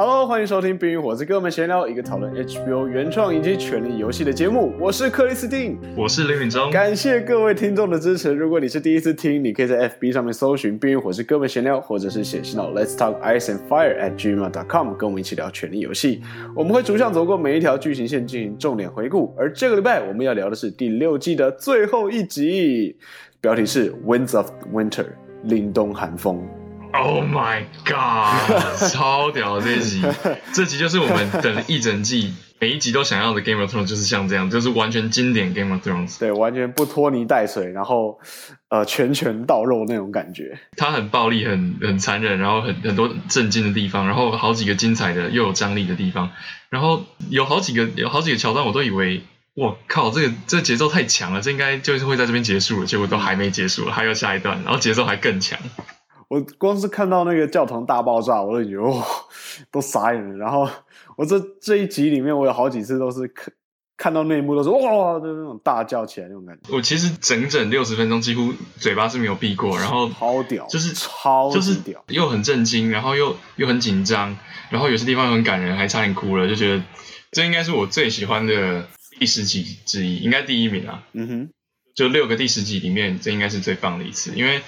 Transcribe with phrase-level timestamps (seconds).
[0.00, 4.72] Hello，欢迎收听《冰与火之歌》，我们闲聊一个讨论 HBO 原创以及权力游戏的节目。
[4.78, 6.70] 我是克里斯汀，我是林允中。
[6.70, 8.32] 感谢各位听众的支持。
[8.32, 16.22] 如果你是第一次听，你可以在 FB 上面搜寻《冰与火之歌》们闲聊，或者是写信到 Let's Talk Ice and Fire at gmail.com，跟我们一起聊权力游戏。
[16.54, 19.34] 我们会逐项走过每一条剧情线进行重点回顾。
[19.36, 22.94] 而这个礼拜我们要聊的是第六季的最后一集，
[23.40, 25.06] 标题是《Winds of Winter》
[25.44, 26.40] 凛冬寒风。
[26.92, 28.76] Oh my god！
[28.90, 30.02] 超屌这一集，
[30.52, 36.18] 这集就是我们等了一整季，每一集都想要的 Game of Thrones，就是像这样，就是完全经典 Game of Thrones。
[36.18, 38.18] 对，完全不拖泥带水，然后
[38.68, 40.58] 呃拳拳到肉那种感觉。
[40.76, 46.30] 它很暴力，很很残忍，然后很很多震惊的地方，然后好几个精彩的又有张力的地方，
[46.70, 49.22] 然后有好几个有好几个桥段，我都以为
[49.54, 55.58] 我靠，这个这个节奏太强了，这应该就是会在这边结束了，结果都还没结束了，还有下一段，然后节奏还更强。
[56.28, 59.04] 我光是看到那个教堂大爆炸，我都觉得哇，
[59.70, 60.36] 都傻眼了。
[60.36, 60.68] 然后
[61.16, 63.50] 我这这一集里面，我有好几次都是看
[63.96, 66.76] 看到那一幕，都是哇，就那种大叫起来那种感觉。
[66.76, 74.36] 我其实整整六十分钟几乎嘴巴是没有闭过，然后超屌，就是超就是屌，又很震惊，然后又又很紧张，
[74.68, 76.84] 然后有些地方又很感人，还差点哭了，就觉得
[77.32, 78.86] 这应该是我最喜欢的
[79.18, 81.02] 第十集之一，应该第一名啊。
[81.14, 81.50] 嗯哼，
[81.94, 84.60] 就六个第十集里面，这应该是最棒的一次，因为。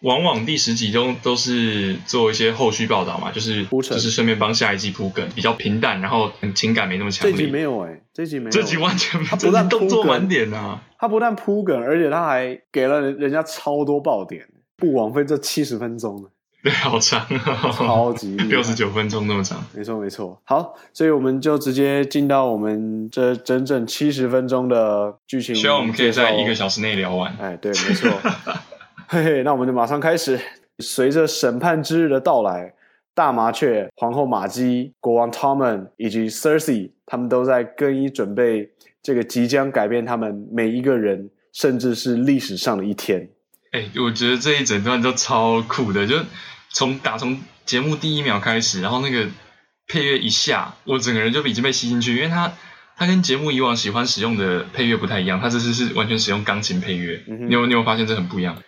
[0.00, 7.36] 往往第十集中都是做一些后续报道嘛，就是就是顺便帮下一季铺梗，比较平淡，然后情感没那么强烈。
[7.36, 16.26] 这集没有哎、欸，这集没有，这集完全他不但动作满点啊，他不但铺梗，而且他还给了人家超多爆点，不枉费这七十分钟。
[16.62, 19.64] 对，好长啊，超级六十九分钟那么长。
[19.72, 25.54] 没错没错，好，所以我们就直接进到我们这整整七十分钟的剧情。
[25.54, 27.36] 希望我们可以在一个小时内聊完。
[27.40, 28.10] 哎，对，没错。
[29.08, 30.40] 嘿嘿，那我们就马上开始。
[30.80, 32.74] 随着审判之日的到来，
[33.14, 38.68] 大麻雀、皇后玛姬、国王 Tommen 以及 Cersei，他们都在更衣准备
[39.02, 43.28] 这个即将改变他们每一个人，甚至是历史上的一天。
[43.70, 46.16] 哎，我觉得这一整段都超酷的，就
[46.70, 49.28] 从打从节目第一秒开始，然后那个
[49.86, 52.52] 配乐一下，我整个人就已经被吸进去，因为它
[52.96, 57.22] 它跟节目以往喜欢使用的配乐不太一样，它这次是完全使用钢琴配乐。
[57.28, 58.60] 嗯哼，你有你有发现这很不一样？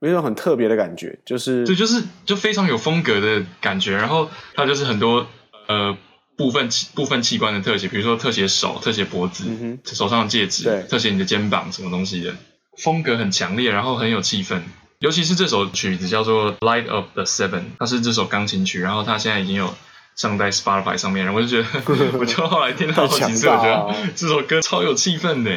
[0.00, 3.96] 有一种很特别的感觉，就是对，就是就非常有风格的感觉。
[3.96, 5.26] 然后它就是很多
[5.68, 5.96] 呃
[6.36, 12.34] 部分器部分器官的特写，比如说特写手、特写脖子、嗯、哼手上的戒指、对特写你的肩膀什么东西的，
[12.78, 14.60] 风格很强烈，然后很有气氛。
[14.98, 19.74] 尤其是这首曲子叫做《Light of the Seven》，它是这首钢琴曲，然后它现在已经有
[20.14, 21.68] 上在 Spotify 上面，然后我就觉得，
[22.18, 25.50] 我就后来听到好几次，我觉得这首歌超有气氛的。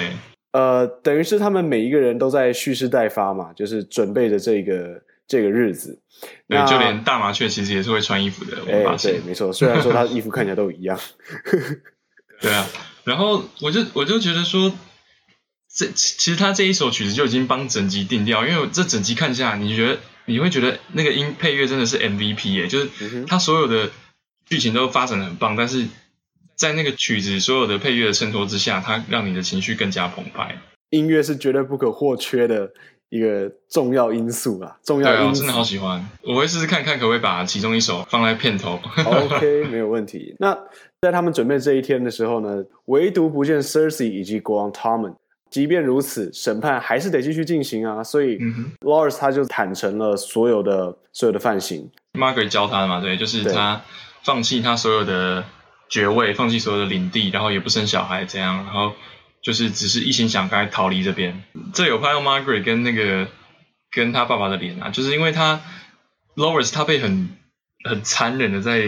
[0.52, 6.02] 呃，等于是他们每一个人都在蓄势待发嘛，就是准备着这个这个日子。
[6.48, 8.58] 对，就连大麻雀其实也是会穿衣服的。
[8.66, 11.00] 我发现，欸、对，没错，虽然说他衣服看起来都一样。
[12.42, 12.68] 对啊，
[13.04, 14.74] 然后我就我就觉得说，
[15.72, 23.92] 这其实他这一首曲子就已经帮整集定调，因为我这整集看下来，你觉得你会觉得那个音配乐真的是 MVP 耶，就是他所有的
[24.46, 25.86] 剧情都发展的很棒，但是。
[26.60, 30.54] 在那个曲子所有的配乐的衬托之下，它让你的情绪更加澎湃。
[30.90, 32.70] 音乐是绝对不可或缺的
[33.08, 34.76] 一个重要因素啊！
[34.84, 35.24] 重要因素。
[35.24, 38.78] 对，我真的好喜欢，我会试试看看可不可以把其中一首放在片头。
[39.06, 40.36] OK，没有问题。
[40.38, 40.54] 那
[41.00, 45.16] 在他们准备这一天的时候呢，唯独不见 Cersei 以及国王 Tommen。
[45.50, 48.04] 即便如此，审判还是得继续进行啊！
[48.04, 48.38] 所以
[48.82, 51.90] Loras 他就坦诚了所有的所有的犯行。
[52.14, 53.82] Margaery 教他的嘛，对，就是他
[54.24, 55.46] 放弃他所有的。
[55.90, 58.94] 爵位，放弃所有的领地，然后也不生小孩，这样，然后
[59.42, 61.44] 就是只是一心想赶快逃离这边。
[61.74, 63.28] 这有拍到 Margaery 跟那个
[63.92, 65.62] 跟他爸爸的脸啊，就是因为他
[66.36, 67.30] Loras 他被很
[67.84, 68.88] 很残忍的在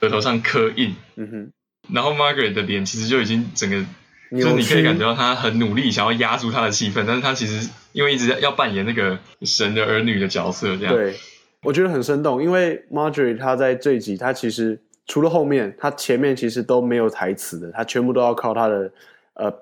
[0.00, 1.52] 额头上刻印，嗯哼，
[1.94, 3.84] 然后 Margaery 的脸其实就已经整个，
[4.32, 10.94] 就是你可以感觉到他很努力想要压住他的气氛，但是他其实因为一直要扮演那个神的儿女的角色，这样。
[10.94, 11.14] 对，
[11.62, 14.82] 我觉得很生动，因为 Margaret 他在这一集他其实。
[15.10, 18.92] 除了后面，他前面其实都没有台词的，他全部都要靠他的
[19.34, 19.52] 呃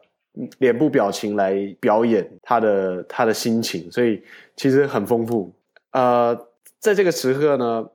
[0.59, 4.23] 脸部表情来表演他的他的心情，所以
[4.57, 5.51] 其实很丰富。
[5.93, 6.39] 呃，
[6.79, 7.89] 在这个时刻呢，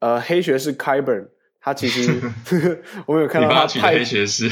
[0.00, 1.26] 呃，黑学士 Kyburn
[1.60, 2.20] 他其实
[3.06, 4.50] 我们有看到他派黑学士，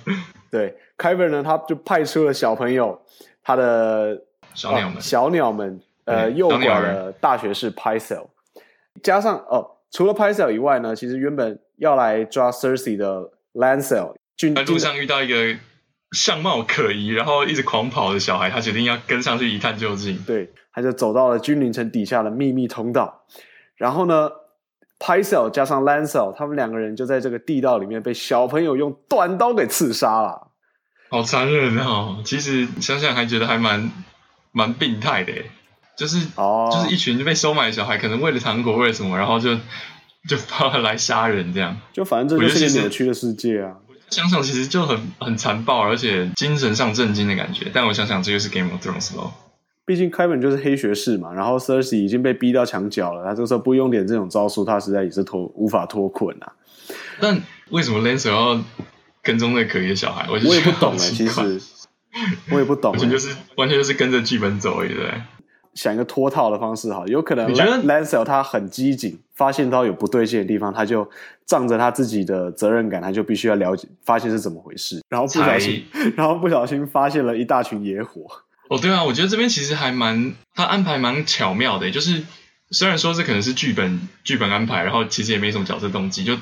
[0.52, 3.00] 对 Kyburn 呢，他就派出了小朋友，
[3.42, 4.20] 他的
[4.52, 8.26] 小鸟们，呃、小鸟们，呃，诱拐了大学士 Pycelle，
[9.02, 9.70] 加上哦。
[9.94, 14.16] 除了 Pycelle 以外呢，其实原本要来抓 Cersei 的 Lancel，
[14.52, 15.56] 在路上遇到一个
[16.10, 20.18] 相貌可疑，然后一直狂跑的小孩，他决定要跟上去一探究竟。
[20.26, 23.24] 对，他就走到了君临城底下的秘密通道。
[23.76, 24.28] 然后呢
[24.98, 30.50] ，Pycelle 加上 Lancel，他们两个人就在这个地道里面被小朋友用短刀给刺杀了。
[31.08, 32.20] 好残忍哦！
[32.24, 33.92] 其实想想还觉得还蛮
[34.50, 35.32] 蛮病态的，
[35.96, 39.56] 就是哦，就是一群被收买的小孩，可能为了糖果，为了什么，然后就
[40.28, 41.76] 就跑来杀人这样。
[41.92, 43.76] 就反正这就是扭曲的世界啊！
[44.10, 47.66] 想想其实就很很残暴，而且精神上震惊的感觉。
[47.72, 49.32] 但我想想，这就是 Game of Thrones 咯。
[49.86, 56.52] 毕竟开本就是黑学士嘛，然后 Cersei 已经被逼到墙角了，他这个时候不用点这种招数，他实在也是脱无法脱困啊。
[57.20, 58.60] 但为什么 Lancel 要？
[59.26, 61.58] 跟踪那可疑的小孩，我我也不懂哎，其实
[62.50, 65.14] 我也不懂，完全就是完全就是跟着剧本走而已，对。
[65.74, 71.08] 想一个脱套的方式哈，有可能 Lancel 他很机警，发现到有不对劲的地方，他就
[71.44, 75.84] 仗着他自己的责任感，他就必须要了解，发现是怎么回事，然后不小心，
[76.16, 78.22] 然后不小心发现了一大群野火。
[78.68, 82.22] 哦，对啊，我觉得这边其实还蛮他安排蛮巧妙的，就是
[82.70, 86.36] 虽然说这可能是剧本剧本安排，然后其实也没什么角色动机，就。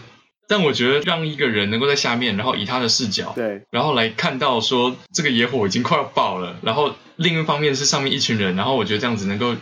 [0.52, 9.56] 但我觉得让一个人能够在下面，然后以他的视角，对，然后来看到说这个野火已经快要爆了，然后另一方面是上面一群人，然后我觉得这样子能够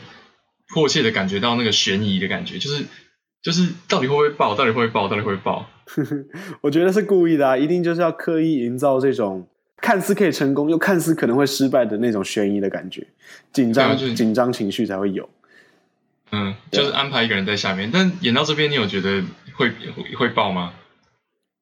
[0.69, 2.85] 迫切的感觉到那个悬疑的感觉，就是
[3.41, 5.71] 就是到底会不会爆，到底会不会爆，到底会不会爆？
[6.61, 9.47] 我觉得是故意的啊，一定就是要刻意营造这种
[9.81, 13.07] 看似可以成功又看似可能会失败的那种悬疑的感觉，
[13.53, 15.29] 紧张就是紧张情绪才会有。
[16.33, 19.23] 嗯，就是安排一个人在下面，但演到这边，你有觉得
[19.55, 19.73] 会
[20.19, 20.73] 会爆吗？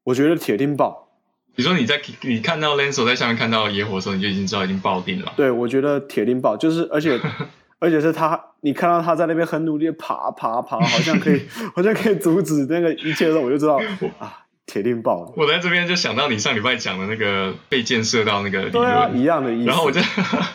[0.08, 1.06] 我觉得铁定爆。
[1.54, 5.34] 你说你在你看到 Lancel 在下面看到野火的时候，你就已经知道已经爆定了。
[5.36, 7.20] 对，我觉得铁定爆，就是而且
[7.78, 11.42] 而且是他，你看到他在那边很努力的爬爬爬，好像可以
[11.76, 13.78] 好像可以阻止那个一切的时候，我就知道
[14.18, 15.30] 啊，铁定爆。
[15.36, 19.66] 我在这边就想到你上礼拜讲的那个被箭射到那个理论，对啊，一样的意思。
[19.66, 20.00] 然后我就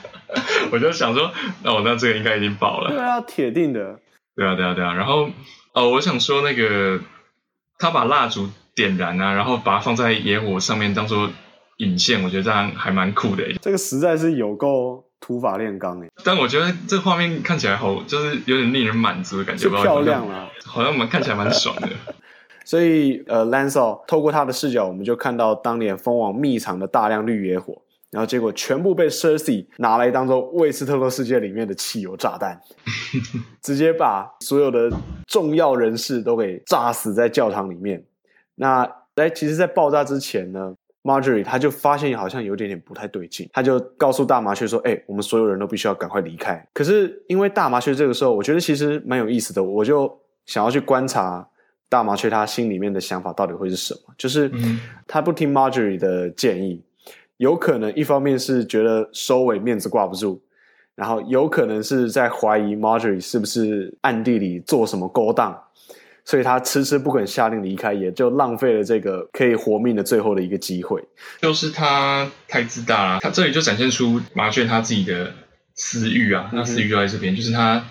[0.72, 1.32] 我就想说，
[1.64, 2.90] 哦，那这个应该已经爆了。
[2.90, 4.00] 对啊，铁定的。
[4.36, 4.94] 对啊，对啊，对啊。
[4.96, 5.30] 然后，
[5.74, 7.00] 哦，我想说那个，
[7.78, 11.30] 他把蜡烛点燃啊，然后把它放在野火上面当做
[11.78, 13.44] 引线，我觉得这样还蛮酷的。
[13.62, 16.10] 这个实在是有够土法炼钢诶。
[16.24, 19.70] 但我觉得这画面看起来好，就是有点令人满足的感觉。
[19.70, 21.90] 就漂亮啊，好像我们看起来蛮爽的。
[22.66, 27.82] 所以，呃，Lancel 透过他的视角，我们就看到当年蜂王密藏的大量绿野火。
[28.10, 32.62] 然后结果全部被 Cersei 拿来当做卫斯特洛世界里面的汽油炸弹，
[33.60, 34.88] 直接把所有的
[35.28, 38.04] 重要人士都给炸死在教堂里面。
[38.56, 51.48] 那在其实，在爆炸之前呢，Marjorie 他就发现好像有点点不太对劲，他就告诉大麻雀说：“哎，我们所有人都必须要赶快离开。”可是因为大麻雀这个时候，我觉得其实蛮有意思的，我就想要去观察
[51.90, 54.52] 大麻雀他心里面的想法到底会是什么，就是
[55.08, 56.82] 他不听 Marjorie 的建议。
[57.38, 60.40] 有可能一方面是觉得收尾面子挂不住，
[60.96, 65.60] 然后有可能是在怀疑 Marjorie 是不是暗地里做什么勾当，
[66.26, 71.04] 所以他迟迟不肯下令离开，也就浪费了这个可以活命的最后的一个机会。
[71.40, 75.32] 就是他太自大了，他这里就展现出麻雀他自己的
[75.76, 77.86] 私欲啊，那私欲就在这边，嗯、就是他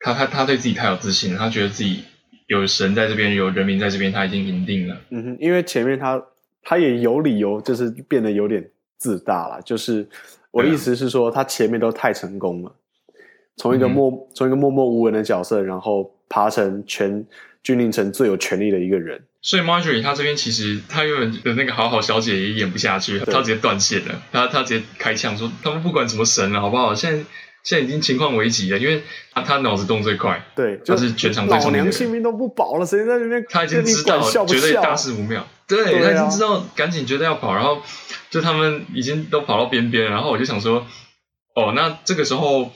[0.00, 2.04] 他他他对自己太有自信了，他觉得自己
[2.46, 4.96] 有神在这边，有人民在这边，他已经赢定了。
[5.10, 6.22] 嗯哼，因为前面他
[6.62, 8.68] 他也有理由，就是变得有点。
[8.96, 10.06] 自大了，就是
[10.50, 12.72] 我的意思是说，他前面都太成功了，
[13.56, 17.22] 从一个默、嗯、从一个默默无闻的角色，然后爬成全
[17.64, 19.24] 君临城最有权力的一个人。
[19.42, 26.94] 所以 Marjorie 他这边其实他原本的那个好好小姐也演不下去，他直接断线了，他他直接开枪说，他们不管什么神了，好不好？
[26.94, 27.24] 现在
[27.64, 29.02] 现在已经情况危急了，因为
[29.32, 31.78] 他他脑子动最快，对，他是全场最聪明的。
[31.78, 33.44] 老娘性命都不保了，谁在那边？
[33.50, 37.82] 他已经知道笑笑绝对大事不妙，对，对啊、他已经知道赶紧绝对要跑，然后。
[38.30, 40.84] 就他们已经都跑到边边，然后我就想说，
[41.54, 42.72] 哦，那这个时候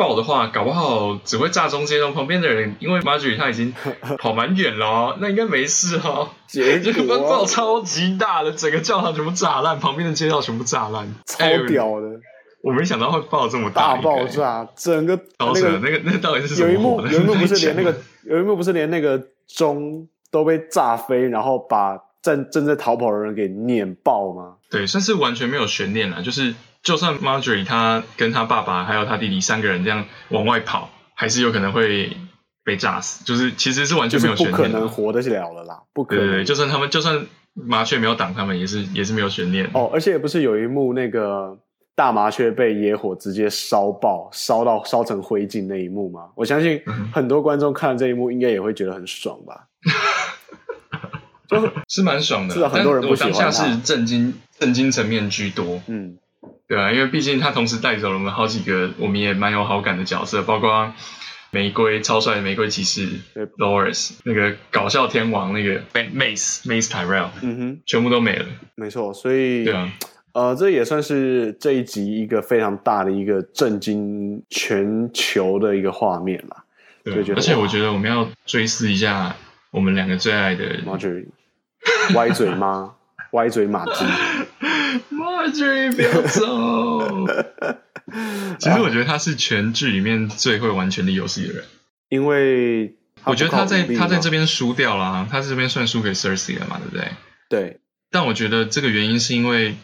[0.00, 3.74] 爆的话，搞不好只会炸中间哦，旁边的人，因为 Marjorie 他已经
[4.18, 6.30] 跑蛮远了哦，那应该没事哦。
[6.46, 12.08] 结果爆超级大的，整个教堂全部炸烂，旁边的街道全部炸烂，超屌的。
[12.08, 12.20] 欸，
[12.62, 16.72] 我没想到会爆这么大，大爆炸，整个那个那个那个到底是什么？
[16.72, 24.54] 有一幕有一幕不是连那个 有一幕不是连那个钟都被炸飞，然后把正正在逃跑的人给碾爆吗？
[24.70, 26.22] 对，算是完全没有悬念了。
[26.22, 32.16] 就是，就算 Marjorie 他跟他爸爸还有他弟弟三个人这样往外跑，还是有可能会
[32.64, 33.24] 被炸死。
[33.24, 35.82] 就是其实是完全没有悬念，不可能活得了了啦。
[35.92, 36.26] 不可能。
[36.26, 39.68] 对，对，就算他们，就算麻雀没有挡他们，也是也是没有悬念。
[39.74, 41.58] 哦，而且也不是有一幕那个
[41.94, 46.30] 大麻雀被野火直接烧爆，烧到烧成灰烬那一幕吗？
[46.34, 46.80] 我相信
[47.12, 49.66] 很多观众看了这一幕，应该也会觉得很爽吧。
[51.88, 55.82] 是蛮爽的是，很多人不喜欢，我当下是震惊，震惊层面居多。
[55.88, 56.16] 嗯，
[56.70, 60.92] 对啊，因为毕竟他同时带走了我们好几个我们也蛮有好感的角色，包括
[61.50, 63.08] 玫瑰超帅的玫瑰骑士
[63.58, 68.46] Loras 那个搞笑天王那个 Mace Mace Tyrell，嗯哼，全部都没了。
[68.76, 69.92] 没错，所以对啊，
[70.32, 76.64] 呃，这也算是这一集一个非常大的一个震惊全球的一个画面啦。
[77.02, 79.34] 对，而且我觉得我们要追思一下
[79.72, 81.26] 我们两个最爱的 Marjorie，
[82.14, 82.94] 歪嘴妈，
[83.32, 84.04] 歪嘴马鸡
[85.92, 87.26] 不要走。
[88.58, 91.64] 其实我觉得他是全剧里面最会玩权力游戏的人，
[92.08, 97.12] 因为我觉得他在他在这边输掉了，啊，他这边算输给 Cersei 了嘛，对不对？
[97.48, 97.80] 对。
[98.10, 99.76] 但我觉得这个原因是因为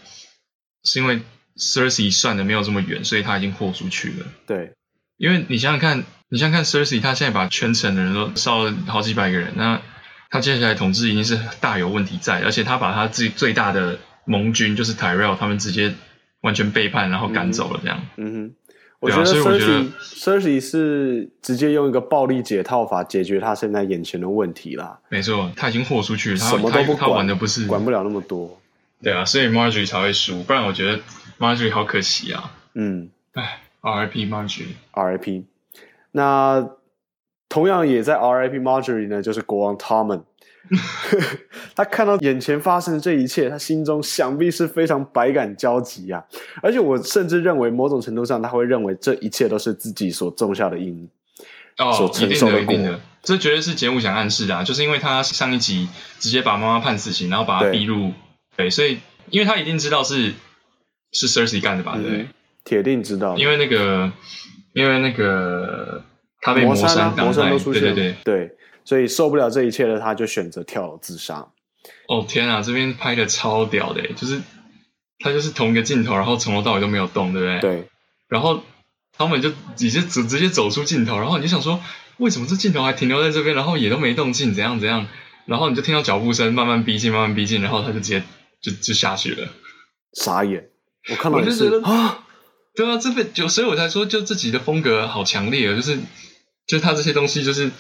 [0.82, 1.20] 是因为
[1.56, 4.26] Cersei 算的没有这么远，所以他已经豁出去了。
[4.46, 4.72] 对，
[5.16, 9.80] 因为你想想看，你想想看 Cersei 他现在把全城的人都烧了好几百个人，那
[10.28, 15.94] 他接下来统治一定是大有问题在，而且他把他自己最大的盟军就是 Tyrell 他们直接。
[16.42, 18.00] 完全背叛，然后赶走了，这样。
[18.18, 18.54] 嗯哼，
[19.00, 25.00] 我觉得 Cersei 是直接用一个暴力解套法解决他现在眼前的问题啦。
[25.08, 28.60] 没错，他已经豁出去了，他什么都不管，他玩的不是管不了那么多。
[29.02, 31.00] 对啊，所以 Marjorie 才会输，不然我觉得
[31.40, 32.52] Marjorie 好可惜啊。
[32.74, 34.26] 嗯，哎，R.I.P.
[34.26, 35.46] Marjorie，R.I.P.
[36.12, 36.70] 那
[37.48, 38.58] 同样也在 R.I.P.
[38.60, 40.22] Marjorie 呢，就是国王 Tommen。
[41.74, 46.22] 他看到眼前发生的这一切，他心中想必是非常百感交集啊！
[46.62, 51.08] 而且我甚至认为，某种程度上，他会认为这一切都是自己所种下的因，
[51.78, 52.76] 哦，所承受的果。
[53.22, 54.62] 这绝对是节目想暗示的啊！
[54.62, 58.12] 就是因为他上一集直接把妈妈判死刑，然后把他逼入，
[58.56, 58.98] 对，对，所以
[59.30, 60.32] 因为他一定知道是
[61.12, 61.96] 是 Cersei 干的吧？
[61.96, 62.28] 对，嗯，
[62.64, 64.12] 铁定知道，因为那个，
[64.74, 66.04] 因为那个
[66.40, 68.55] 他被魔山挡在，对对对对。
[68.86, 71.48] 所以受不了这一切的他，就选择跳楼自杀。
[72.08, 74.40] 哦天啊，这边拍的超屌的，就是
[75.18, 77.60] 他就是同一个镜头，然后从头到尾都没有动，对不对？
[77.60, 77.88] 对。
[78.28, 78.62] 然后
[79.12, 81.80] 他们就直接直直接走出镜头，然后你就想说，
[82.18, 85.08] 为什么这镜头还停留在这边，然后也都没动静，怎样怎样？
[85.46, 88.22] 然后你就听到脚步声慢慢逼近，慢慢逼近，然后他就直接
[88.60, 89.48] 就就下去了。
[90.14, 90.70] 傻眼！
[91.10, 92.24] 我看到我就觉得啊，
[92.76, 95.98] 对啊，这边就所以我才说，就自己的风格好强烈啊，就是
[96.68, 97.72] 就他这些东西就是。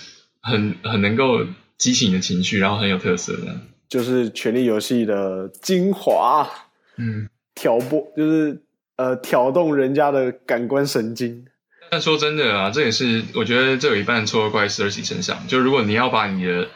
[0.46, 1.44] 很很能够
[1.76, 6.48] 激起你的情绪，然后很有特色的，就是《权力游戏》的精华。
[6.96, 8.62] 嗯，挑拨就是
[8.96, 11.44] 呃挑动人家的感官神经。
[11.90, 15.46] 但说真的啊，这也是我觉得这有一半错都怪 Cersei 身上。
[15.48, 16.68] 就如果你要把你的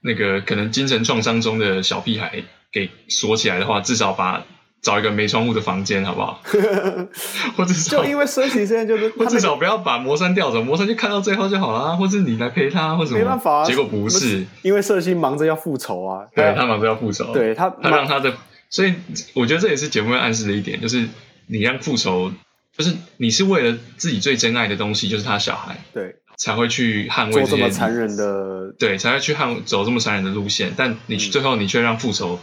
[0.00, 4.44] 那个可能精神创伤中的小屁孩给锁起来的话，至少把。
[4.82, 6.42] 找一个没窗户的房间，好不好？
[7.56, 13.64] 或者就因为 Cersei 现在就是，我至少不要把魔山调走，魔山就看到最后就好了，或者你来陪他，或者没办法啊。
[13.64, 18.34] 结果不是，因为 Cersei 忙着要复仇啊，对他忙着要复仇，对他他让他的，
[18.70, 18.92] 所以
[19.34, 21.06] 我觉得这也是节目要暗示的一点，就是
[21.46, 22.32] 你让复仇，
[22.76, 32.40] 就是你是为了自己最珍爱的东西，就是他小孩，对，才会去捍卫这么残忍的，对，才会去捍走这么残忍的路线，但你最后你却让复仇。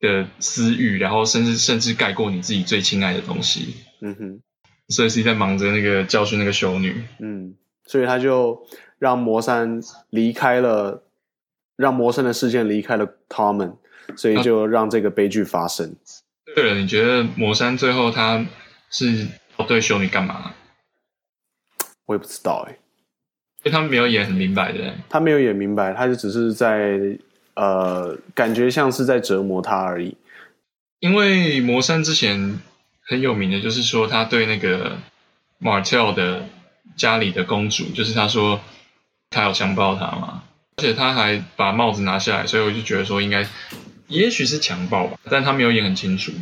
[0.00, 3.76] 的私欲，然后甚至甚至盖过你自己最亲爱的东西。
[4.00, 4.40] 嗯哼，
[4.88, 7.02] 所以是在忙着那个教训那个修女。
[7.18, 7.54] 嗯，
[7.86, 8.66] 所以他就
[8.98, 11.02] 让魔山离开了，
[11.76, 13.74] 让魔山的事件离开了他们，
[14.16, 15.88] 所以就让这个悲剧发生。
[15.88, 18.44] 啊、对了，你觉得魔山最后他
[18.90, 19.26] 是
[19.56, 20.52] 要对修女干嘛？
[22.04, 22.78] 我也不知道哎、欸，
[23.64, 24.94] 因为他们没有演很明白的。
[25.08, 27.18] 他没有演明白，他就只是在。
[27.56, 30.16] 呃，感觉像是在折磨他而已。
[31.00, 32.60] 因为魔山之前
[33.02, 34.96] 很有名的，就是说他对那个
[35.60, 36.46] Martell 的
[36.96, 38.60] 家里的公主，就是他说
[39.30, 40.44] 他有强暴她嘛，
[40.76, 43.46] 而且他还把帽子拿下来，所以我就觉得说应该
[44.08, 46.32] 也许是强暴吧，但他没有演很清楚。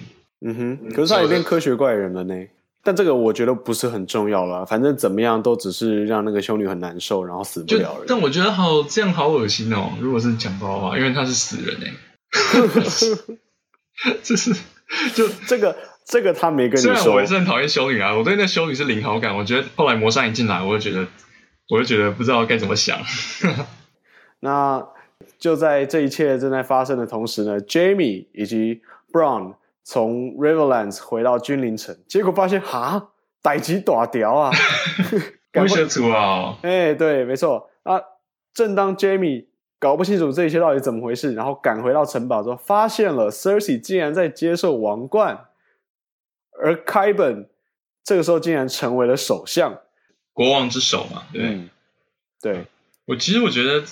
[0.40, 2.35] 嗯哼，可是他也变科学怪人了呢。
[2.84, 8.04] 但这个我觉得不是很重要了，反正怎么样都只是让那个修女很难受，然后死不了人。
[8.06, 9.94] 但我觉得好这样好恶心哦！
[9.98, 11.92] 如果是强暴的话，因为他是死人哎，
[14.22, 14.54] 这是
[15.14, 15.74] 就 这个
[16.04, 16.94] 这个他没跟你说。
[16.94, 19.34] 虽然我也是很讨厌修女啊，我对那修女是零好感。
[19.34, 21.06] 我觉得后来魔山一进来，我就觉得
[21.70, 22.98] 我就觉得不知道该怎么想。
[24.40, 24.86] 那
[25.38, 29.54] 就在这一切正在发生的同时呢，Jaime 以及 Bronn。
[29.84, 33.10] 从 Riverlands 回到君临城，结果发现哈，
[33.42, 34.50] 代志大条啊！
[35.52, 36.58] 不清楚啊！
[36.62, 38.00] 哎，对，没错啊。
[38.52, 39.44] 正当 Jaime
[39.78, 45.46] 搞不清楚这一切到底怎么回事，然后赶回到城堡之后，发现了 Cersei 竟然在接受王冠，
[46.60, 47.46] 而 Kyburn
[48.02, 49.78] 这个时候竟然成为了首相，
[50.32, 51.24] 国王之首嘛？
[51.32, 51.70] 对，嗯、
[52.40, 52.64] 对。
[53.04, 53.84] 我其实我觉得，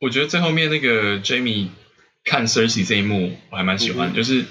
[0.00, 1.68] 我觉得最后面那个 Jaime
[2.24, 4.44] 看 Cersei 这一幕，我还蛮喜欢，嗯、就是。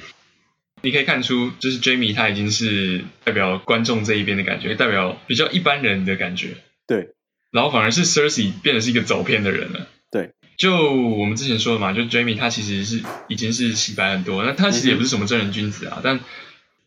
[0.81, 6.57] 你可以看出，就是 Jaime 他已经是代表观众这一边的感觉，代表比较一般人的感觉。
[6.87, 7.09] 对，
[7.51, 9.87] 然后反而是 Cersei 变得是一个走偏的人了。
[10.11, 16.19] 对，就我们之前说的嘛，就 Jaime 他其实是已经是洗白很多，那他其实也不是什么正人君子啊，嗯、但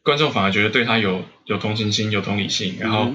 [0.02, 3.14] 观众反而觉得对他有有同情心、有同理心，然后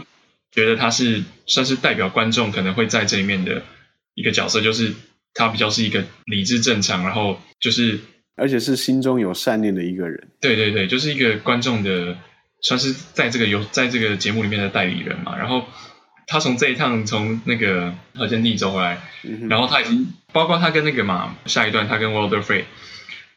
[0.52, 3.64] 觉得他是算是代表观众可能会在这一面的
[4.14, 4.94] 一个角色，就是
[5.34, 8.00] 他比较是一个理智正常，然后就是
[8.38, 10.30] 而且是心中有善念的一个人。
[10.40, 12.16] 对对对，就是一个观众的
[12.62, 15.66] 算是在这个有在这个节目里面的代理人嘛，然后。
[16.30, 22.66] 他从这一趟从那个河间地走回来，嗯，然后他已经包括他跟那个嘛，下一段他跟 Walder Frey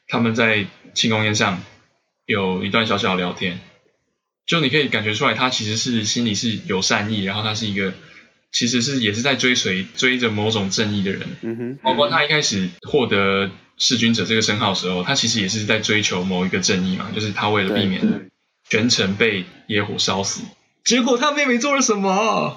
[0.08, 1.62] 他们在庆功宴上
[2.26, 3.60] 有一段小小的聊天，
[4.44, 7.94] 就你可以感觉出来，他其实是心里是有善意，然后他是一个
[8.50, 18.30] 其实是也是在追随追着某种正义的人，嗯哼，包括他一开始获得弑君者这个称号的时候，他其实也是在追求某一个正义嘛，就是他为了避免
[18.68, 20.42] 全城被野火烧死，
[20.84, 22.56] 结果他妹妹做了什么？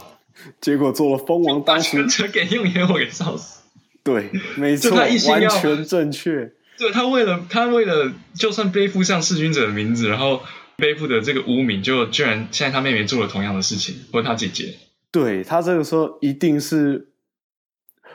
[0.59, 3.61] 结果做了蜂王当初，全给用野火给烧死。
[4.03, 6.51] 对，没错，完全正确。
[6.77, 10.41] 对，他为了他为了，就算背负上弑君者的名字，然后
[10.75, 14.73] 背负的这个污名，就居然现在他妹妹做了同样的事情，或者他姐姐。
[15.11, 17.09] 对，他这个时候一定是，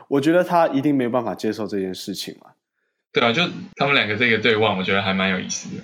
[0.09, 2.48] 我觉得他一定没办法接受这件事情嘛。
[3.13, 3.43] 对啊，就
[3.77, 5.83] 他们两个这个对望，我觉得还蛮有意思的。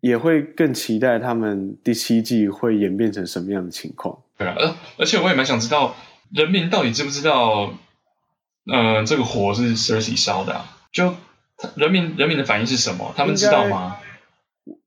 [0.00, 4.16] 也会更期待他们第七季会演变成什么样的情况。
[4.36, 5.96] 对啊，而而且我也蛮想知道
[6.32, 7.74] 人民到底知不知道，
[8.66, 10.78] 呃，这个火是 Cersei 烧的啊？
[10.92, 11.14] 就
[11.74, 13.12] 人民人民的反应是什么？
[13.16, 13.96] 他们知道吗？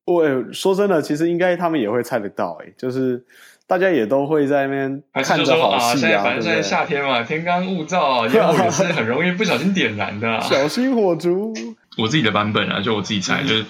[0.05, 3.23] 我说真的，其实应该他们也会猜得到，哎，就是
[3.71, 5.95] 大家也都会在那边看着好戏啊。
[5.95, 10.41] 现在反正现在夏天嘛，天干物燥，烟火也是很容易不小心点燃的啊。
[10.41, 11.53] 小心火烛。
[11.97, 13.65] 我自己的版本啊，就我自己猜，就是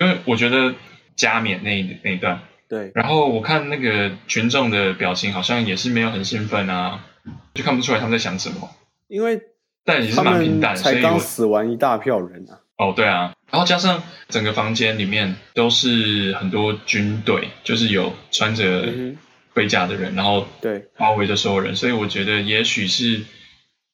[0.00, 0.74] 因为我觉得
[1.14, 2.40] 加冕那那一段。
[2.68, 7.04] 对，然后我看那个群众的表情，好像也是没有很兴奋啊，
[7.54, 8.68] 就看不出来他们在想什么。
[9.06, 9.40] 因为
[9.84, 12.58] 但也是蛮平淡，才刚死完一大票人啊。
[12.78, 18.88] 哦，对啊，然后加上整个房间里面都是很多军队，就是有穿着
[19.56, 23.22] 盔甲的人，然后对包围着所有人，所以我觉得也许是。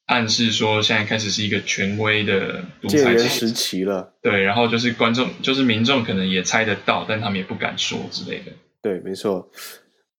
[0.05, 4.13] 暗示说，现在开始是一个权威的独裁时期了。
[4.21, 8.51] 对，然后就是观众，就是民众，可能也猜得到，但他们也不敢说之类的。
[8.81, 9.49] 对，没错。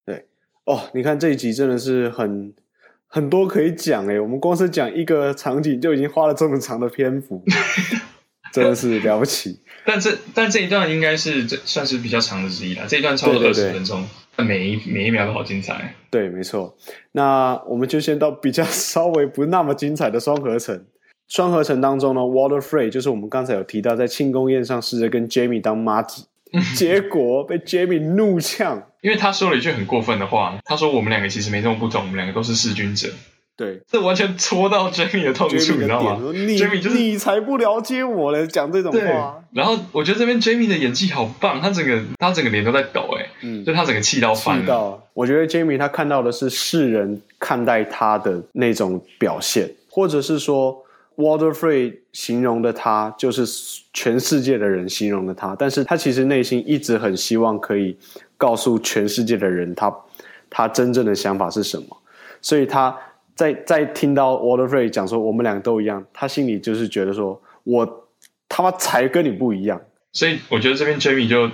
[0.07, 0.25] 对，
[0.65, 2.55] 哦，你看这一集真的是很
[3.07, 7.45] 很多可以讲诶，我们光是讲一个场景就已经花了这么长的篇幅，
[8.55, 9.61] 真的是了不起。
[9.85, 14.09] 但这但这一段应该是这算是比较长的之一了，这一段超过二十分钟。
[14.39, 16.77] 每一每一秒都好精彩，对，没错。
[17.13, 20.85] 那我们就先到比较 稍微不那么精彩的双合成。
[21.29, 26.27] 双合成当中呢，Walder Frey 就是我们刚才有提到，在庆功宴上试着跟 Jamie 当妈子，
[26.77, 33.09] 结果被 Jaime 怒呛，因为他说了一句很过分的话，他说我们两个其实没这么不同，我们两个都是弑君者。
[33.57, 39.45] 对，这完全戳到 Jaime 的痛处，你知道吗？Jaime 就是你才不了解我嘞，讲这种话。
[39.53, 44.63] 然后我觉得这边 Jaime 的演技好棒，他整个他整个脸都在抖，哎，嗯，就他整个气到翻了。
[44.63, 50.77] 气到，我觉得 Jaime 他看到的是世人看待他的那种表现，或者是说
[51.17, 53.47] Walder Frey 形容的他，就是
[53.93, 57.97] 全世界的人形容的他，但是他其实内心一直很希望可以
[58.37, 59.89] 告诉全世界的人他，
[60.51, 61.97] 他他真正的想法是什么，
[62.43, 62.93] 所以他。
[63.35, 68.09] 在在听到 Walder Frey 讲说我们两个都一样，他心里就是觉得说，我
[68.49, 69.81] 他妈才跟你不一样。
[70.13, 71.51] 所以我觉得这边 Jaime 就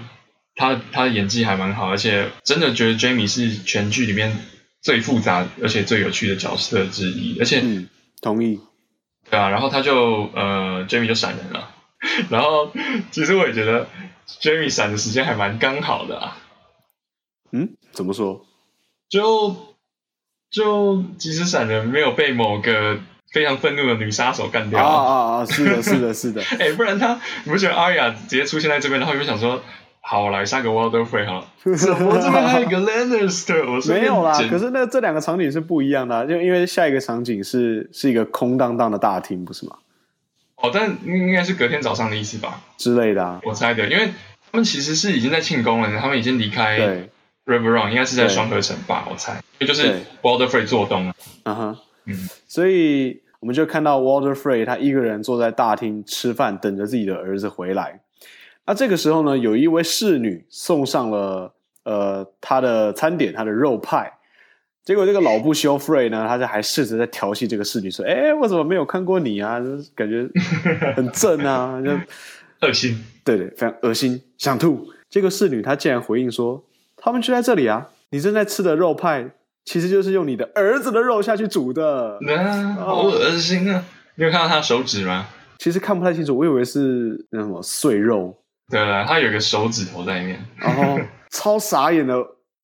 [0.54, 4.36] 他他的演技还蛮好，而且真的觉得 Jaime 是全剧里面
[4.82, 7.38] 最复杂而且最有趣的角色之一。
[7.38, 7.88] 而且，嗯，
[8.20, 8.60] 同意。
[9.30, 11.70] 对啊，然后他就呃 Jaime 就闪人了，
[12.28, 12.70] 然后
[13.10, 13.86] 其实我也觉得
[14.26, 16.36] Jaime 闪的时间还蛮刚好的啊。
[17.52, 18.44] 嗯，怎么说？
[19.08, 19.69] 就。
[20.50, 22.98] 就即使闪人没有被某个
[23.32, 25.46] 非常愤怒的女杀手干掉啊啊啊！
[25.46, 26.42] 是的，是的，是的。
[26.58, 29.62] 哎、欸，不然他你不觉得 Arya 直接出现在这边，然后又想说，
[30.00, 31.44] 好，我来杀个 Walder Frey 哈？
[31.62, 33.60] 怎么这边还有一个 Lannister？
[33.70, 39.76] 我没有啦，可是那这两个场景是不一样的、啊，就因为下一个场景是是一个空荡荡的大厅，不是吗？
[40.56, 42.60] 哦，但应该是隔天早上的意思吧？
[42.76, 44.08] 之类的啊，我猜的，因为
[44.50, 46.76] 他们其实是已经在庆功了，他们已经离开。
[46.76, 47.10] 对。
[47.46, 51.14] River Run 应该是在双合成吧，我猜，也就是 Walder Frey 做东啊。
[51.44, 52.14] 嗯哼，嗯，
[52.46, 58.00] 所以我们就看到 Walder Frey 他一个人坐在大厅吃饭，等着自己的儿子回来。
[58.66, 61.52] 那这个时候呢，有一位侍女送上了
[61.84, 64.12] 呃他的餐点，他的肉派。
[64.84, 69.58] 结果这个老不休 Frey 呢，他就还试着在调戏这个侍女，说：“哎，我怎么没有看过你啊？
[69.60, 70.28] 就是感觉
[70.94, 71.90] 很正啊，就
[72.66, 74.86] 恶心。”对对，非常恶心，想吐。
[75.08, 76.64] 这个侍女她竟然回应说。
[77.00, 77.88] 他们就在这里啊！
[78.10, 79.30] 你正在吃的肉派
[79.64, 82.18] 其实就是用你的儿子的肉下去煮的。
[82.18, 83.84] 啊，好恶心啊！
[84.16, 85.26] 你有看到他手指吗？
[85.58, 88.36] 其实看不太清楚，我以为是那什么碎肉。
[88.70, 90.44] 对了，他有一个手指头在里面。
[90.56, 90.98] 然后
[91.30, 92.14] 超傻眼的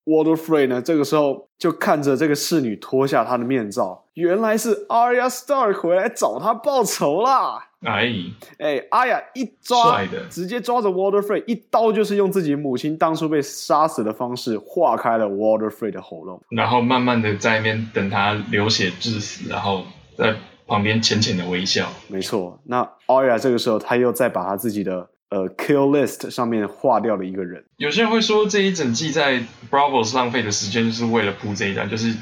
[0.05, 7.66] Walder Frey 呢，这个时候就看着这个侍女脱下她的面罩，原来是 Arya Stark 回来找他报仇啦！
[7.85, 8.11] 哎
[8.59, 19.85] 哎，阿雅一抓，直接抓着 Walder Frey 一刀，就是用自己母亲当初被杀死的方式划开了 Walder Frey 的喉咙，然后慢慢的在那边等他流血致死，然后
[20.17, 20.35] 在
[20.67, 21.93] 旁边浅浅的微笑。
[22.09, 27.63] 没错，那 Arya 这个时候他又再把他自己的呃 kill list 上面划掉了一个人。
[27.77, 32.15] 有些人会说这一整季在 Braavos 浪费的时间就是为了铺这一段，就是。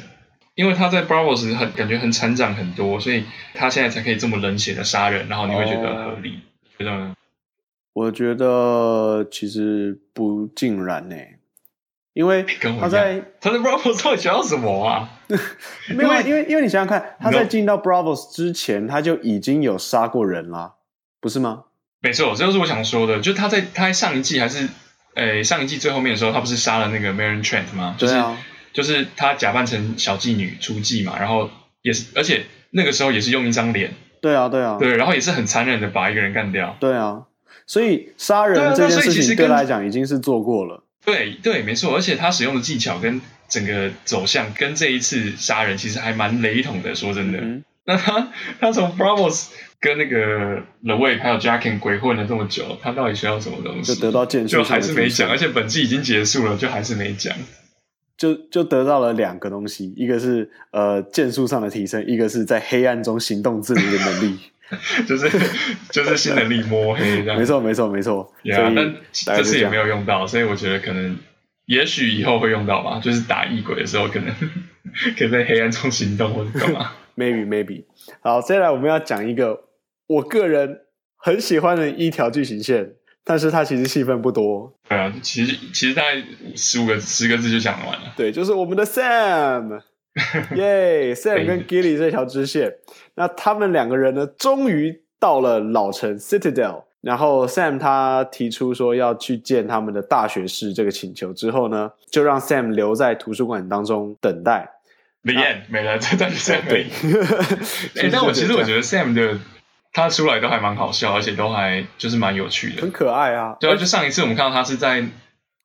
[0.54, 7.14] 因为他在 Braavos 很感觉很成长很多，所以他现在才可以这么冷血的杀人，然后你会觉得合理，哦、觉得呢？
[7.92, 11.16] 我觉得其实不尽然呢，
[12.12, 12.44] 因为
[12.80, 15.08] 他在他在 Braavos 到底学到什么啊？
[15.90, 20.74] 没有，因为因为，因为你想想看，他在进到 Braavos 之前，他就已经有杀过人啦，
[21.20, 21.64] 不是吗？
[22.00, 24.68] 没错，这就是我想说的，就他在他在上一季还是
[25.14, 27.96] 诶上一季最后面的时候，他不是杀了那个 Meryn Trent 吗？
[27.98, 28.14] 就是。
[28.74, 31.48] 就是他假扮成小妓女出妓嘛，然后
[31.80, 33.94] 也是，而且那个时候也是用一张脸。
[34.20, 36.76] 对啊，对啊，对，然后也是很残忍的把一个人干掉。
[36.80, 37.22] 对啊，
[37.66, 40.82] 所以杀人这件事情对他来讲已经是做过了。
[41.04, 46.94] 对对，没错，而且他使用的技巧跟整个走向跟这一次杀人其实还蛮雷同的。
[46.94, 53.94] 说真的，嗯、那他他从 Braavos 跟那个 The Wave 还有 Jacken 鬼混了这么久，他到底需要什么东西？
[53.94, 57.36] 就得到就还是没讲，而且本季已经结束了，就还是没讲。
[58.16, 64.38] 就就得到了两个东西，一个是呃剑术上的提升，一个是在黑暗中行动自如的能力，
[65.06, 65.28] 就是
[65.90, 67.38] 就是新能力摸黑这样。
[67.38, 71.16] 没错没错没错，对啊，但这次也没有用到，所以我觉得可能
[71.66, 74.32] 也许以后会用到吧，就是打异鬼的时候可能
[75.16, 76.92] 可以在黑暗中行动或者干嘛。
[77.16, 77.84] Maybe maybe。
[78.22, 79.64] 好，接下来我们要讲一个
[80.08, 80.80] 我个人
[81.16, 82.94] 很喜欢的一条剧情线。
[83.26, 86.22] 但是他其实戏份不多，对啊，其实其实大概
[86.54, 88.12] 十五个十个字就讲完了。
[88.16, 89.80] 对，就是我们的 Sam，
[90.54, 92.74] 耶、yeah,，Sam 跟 Gilly 这条支线，
[93.14, 104.70] 那他们两个人呢，终于到了老城 Citadel，然后 Sam 他提出说要去见他们的大学士这个请求之后呢，就让 Sam 留在图书馆当中等待。
[105.22, 106.84] 没演，没了，这段就这样可以。
[107.96, 109.38] 哎，但我其实我觉得 Sam 的。
[109.94, 113.56] 他出来都还蛮好笑，而且都还就是蛮有趣的，很可爱啊。
[113.60, 115.02] 对啊，就上一次我们看到他是在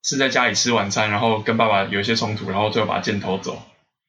[0.04, 3.62] 是在家里吃晚餐，然后跟爸爸有一些冲突，然后最后把剑偷走。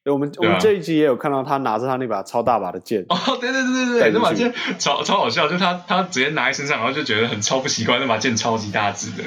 [0.03, 3.05] 对，我们我们这一集也有看到他拿着他那把超大把的剑。
[3.09, 9.23] 哦，对对对对对，那把剑超超好笑，就他他直接拿在身上，然后就觉得很超不习惯，那把剑超级大只的。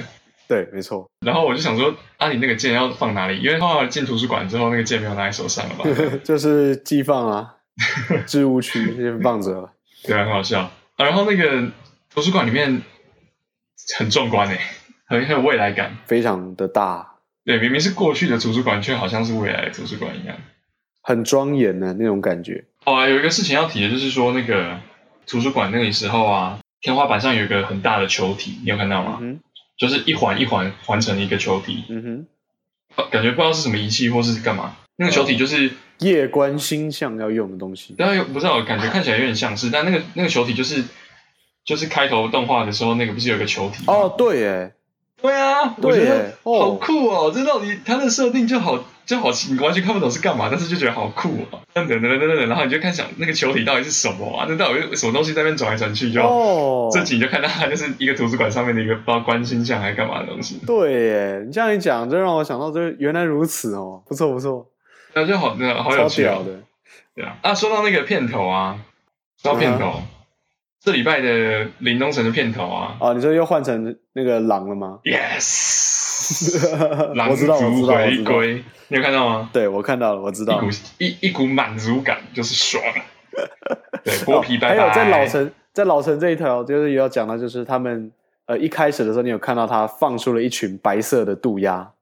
[0.47, 1.09] 对，没错。
[1.25, 3.41] 然后我就想说，啊，你那个剑要放哪里？
[3.41, 5.85] 因为后来进图书馆之后，那个剑没有拿在手上了吧？
[6.23, 7.55] 就是寄放啊，
[8.27, 9.71] 置物区先放着了。
[10.05, 10.71] 对，很好笑。
[10.97, 11.73] 啊，然后那个
[12.13, 12.83] 图书馆里面
[13.99, 14.61] 很壮观诶，
[15.07, 17.15] 很很有未来感，非常的大。
[17.45, 20.37] 对，明明是过去的图书馆，却好像是未来的图书馆一样，
[21.03, 22.65] 很庄严的那种感觉。
[22.85, 24.81] 哦，有一个事情要提的，就是说那个
[25.27, 29.19] 图书馆那个时候啊，天花板上有一个很大的球体，你有看到吗？
[29.21, 29.41] 嗯，
[29.77, 31.85] 就是一环一环环成一个球体。
[31.89, 32.27] 嗯
[32.97, 34.77] 哼，感觉不知道是什么仪器或是干嘛。
[34.97, 35.73] 那个球体就是。
[35.99, 40.85] 夜观星象要用的东西，但不知道，感觉看起来有点像是，但那个那个球体就是
[41.65, 44.73] 就是开头动画的时候那个不是有个球体哦，对耶，
[45.23, 47.33] 对啊，对耶，好酷哦！
[47.35, 51.61] 这到底它的设定就好就好奇，你完全看不懂是干嘛，但是就觉得好酷哦。
[51.73, 54.47] 等等等等等，然后你就看想那个球体到底是什么啊？
[54.49, 56.13] 那到底什么东西在那边转来转去？
[56.13, 60.61] 就哦，这集就看到它就是一个图书馆上面的一个不知道观星象还是干嘛的东西。
[60.67, 64.67] 对耶，你这样一讲，就让我想到，这原来如此哦，不错不错。
[65.15, 66.45] 那就好，那好有趣哦。
[67.15, 68.79] 对啊，啊，说到那个片头啊，
[69.41, 70.03] 说到片头，啊、
[70.81, 76.75] 这礼拜的林东城的片头啊，哦，你说又换成那个狼了吗？Yes，
[77.15, 79.51] 狼族回归，你有看到吗？
[79.53, 80.67] 对，我看到了，我知道，一股
[80.99, 82.83] 一一股满足感，就是爽。
[84.05, 84.77] 对，剥皮拜拜。
[84.77, 88.11] 还有在老城，在老城这一条，就是也要讲到，就是他们
[88.47, 91.93] 呃一开始的时候，你有看到他放出了一群白色的渡鸦。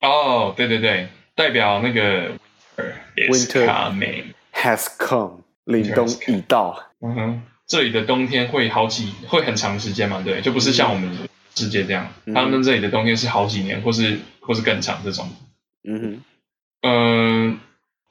[0.00, 1.08] 哦，对对对。
[1.38, 2.32] 代表那个
[3.30, 6.76] Winter has come，凛冬已到。
[7.00, 10.20] 嗯哼，这里的冬天会好几，会很长时间嘛？
[10.24, 11.16] 对，就不是像我们
[11.54, 15.30] 世界这样，嗯、他们这里的冬天是好几年，或是或是更长这种。
[15.88, 16.22] 嗯哼，
[16.82, 17.60] 嗯、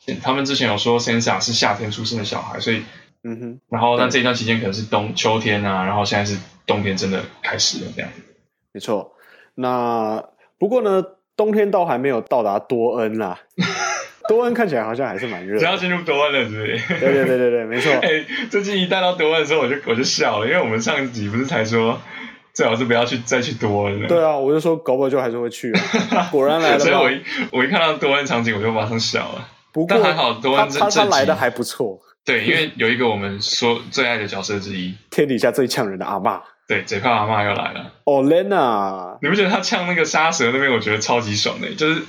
[0.06, 2.82] 呃，他们之前有说 Sansa 是夏天出生的小孩，所以，
[3.24, 8.10] 嗯哼，然后那这一段期间可能是冬秋天啊，然后现在是冬天真的开始了这样。
[8.72, 9.12] 没错，
[9.56, 10.24] 那
[10.58, 11.04] 不过呢？
[11.38, 13.40] 冬天倒还没有到达多恩啦，
[14.28, 15.58] 多恩看起来好像还是蛮热。
[15.58, 17.00] 只要进入多恩了，是不是？
[17.00, 17.92] 对对对对对，没错。
[18.02, 21.98] 哎、欸，最近一带到多恩的时候，我就我就笑了，因为我们上一集不是才说
[22.54, 24.08] 最好是不要去再去多恩了。
[24.08, 25.72] 对啊，我就说搞不好就还是会去
[26.10, 26.28] 啊。
[26.34, 26.80] 果然来了。
[26.80, 27.22] 所以我一
[27.52, 29.48] 我一看到多恩场景，我就马上笑了。
[29.72, 32.00] 不过但还好多恩他他来的还不错。
[32.26, 36.42] 对，因为有一个我们说最爱的角色之一，天底下最呛人的阿嬷。
[36.68, 37.94] 对，嘴炮阿嬷又来了。
[38.04, 42.02] Olenna，你不觉得他呛那个沙蛇那边，我觉得超级爽的，就是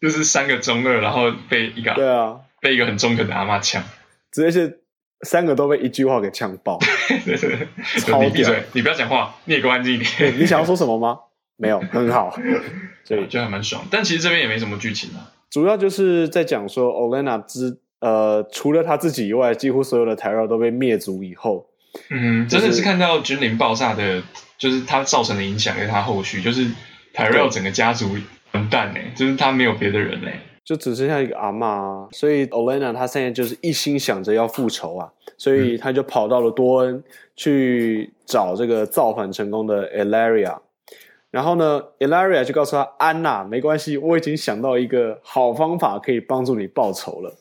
[0.00, 3.82] 就是三个中二，然后被一个对啊，被一个很中肯的阿嬷呛，
[4.30, 4.82] 直接是
[5.22, 6.78] 三个都被一句话给呛爆。
[7.26, 7.68] 对对对，
[8.00, 10.38] 超你闭嘴，你不要讲话，你也给我安静一点。
[10.38, 11.18] 你想要说什么吗？
[11.56, 12.36] 没有，很好，
[13.04, 13.84] 所以就还蛮爽。
[13.90, 21.66] 但其实这边也没什么剧情啊，主要就是在讲说 Olenna 之呃，除了他自己以外，几乎所有的 Tyrell 都被灭族以后。
[22.10, 24.22] 嗯，真的是看到君临爆炸的，
[24.58, 26.66] 就是他造成的影响，跟他后续，就是
[27.14, 28.16] Tyrell 整个家族
[28.52, 32.08] 完蛋嘞，就是他没有别的人嘞，就只剩下一个阿嬷啊。
[32.12, 37.02] 所以 Olenna 他现在就是一心想着要复仇啊，所以他就跑到了多恩
[37.36, 40.58] 去找这个造反成功的 Ellaria。
[41.30, 47.34] 然后呢，Ellaria 就告诉他：“安娜，没关系，我已经想到一个好方法可以帮助你报仇了。”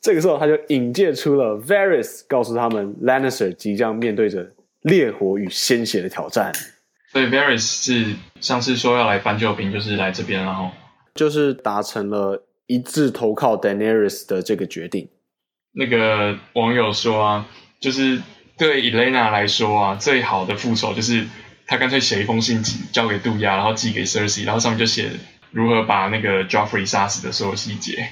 [0.00, 6.52] 这个时候，他就引荐出了 Varys，告诉他们 Lannister 即将面对着烈火与鲜血的挑战。
[7.10, 10.70] 所以 Varys 是上次说要来搬救兵，就是来这边，然后
[11.14, 15.08] 就是达成了一致投靠 Daenerys 的这个决定。
[15.72, 17.48] 那个网友说啊，
[17.80, 18.20] 就是
[18.56, 21.26] 对 Elena 来说啊，最好的复仇就是
[21.66, 25.10] 他干脆写一封信交给杜亚，然后寄给 Cersei，然后上面就写
[25.50, 28.08] 如何把那个 Joffrey 杀死的所有细节。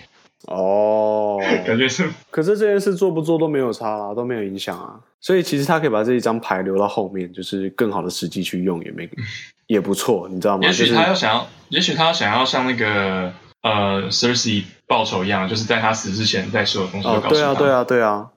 [0.46, 5.00] 哦，感觉是，可是这件事做不做都没有差啦，都没有影响啊。
[5.20, 9.08] 所以其实他可以把这一张牌留到后面，就是更好的时机去用，也没
[9.66, 10.64] 也不错，你知道吗？
[10.64, 13.32] 也许他要想要，也许他要想要像那个
[13.62, 17.30] 呃 Cersei 报仇一样，就是在他死之前，在所有东西都告诉他。
[17.30, 18.30] 对啊，对啊，对啊，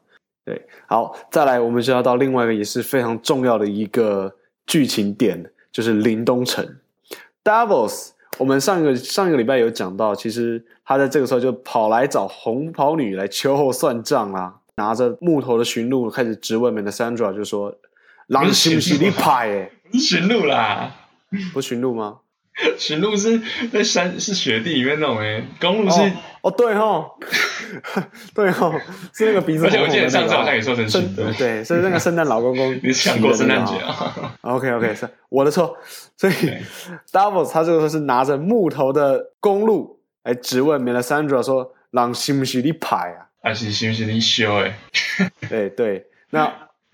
[0.45, 0.67] 对。
[0.87, 4.33] 好，再来，我们就要到另外一个也是非常重要的一个
[4.65, 6.77] 剧情点，就是林东城
[7.43, 8.13] Davos。
[8.39, 17.75] 我们上一个上一个礼拜有讲到，其实他在这个时候就跑来找红袍女来秋后算账啊，拿着木头的驯鹿开始质问 Melisandre，就说
[18.27, 19.49] ：“狼是不是你派？
[19.49, 20.95] 哎，驯鹿啦，
[21.53, 22.19] 不驯鹿吗？
[22.77, 23.41] 驯鹿是
[23.71, 26.11] 在山是雪地里面那种哎，公鹿是哦，
[26.43, 27.09] 哦对哦，
[28.35, 28.73] 对哦，
[29.13, 29.79] 是那个鼻子红红的、那个。
[29.79, 32.77] 而且我记得上次好像也说成驯鹿，对，是那个圣诞老公公。
[32.83, 35.77] 你想过圣诞节啊？OK OK，是我的错。
[36.17, 36.33] 所以
[37.11, 43.27] Davos 他这个时候是拿着木头的公鹿来质问 Melisandre 说：“狼是不是你派啊？
[43.41, 44.77] 还是是不是你修哎？”
[45.49, 46.51] 对对，那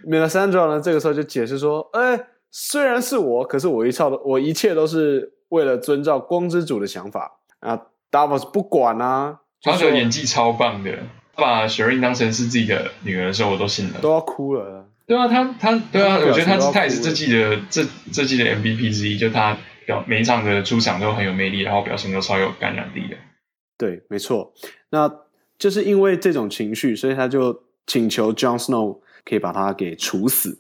[0.08, 0.80] Melisandre 呢？
[0.80, 2.20] 这个时候就解释说：“哎，
[2.52, 7.80] 虽然是我，可是我一操的，我一切都是。”为了遵照光之主的想法啊
[8.12, 10.92] ，Davos 不管啊，他的演技超棒的，
[11.36, 14.86] 把 Shireen 当成是自己的女儿的时候，我都信了，都要哭了。
[15.08, 23.16] 对啊，他他对啊，我觉得他他也是这季的这这季的 MVP 之一，就他表每一场的出场都很有魅力，然后表现都超有感染力的。
[23.78, 24.54] 对，没错，
[24.90, 25.10] 那
[25.58, 30.60] 就是因为这种情绪，所以他就请求 Jon Snow 可以把他给处死。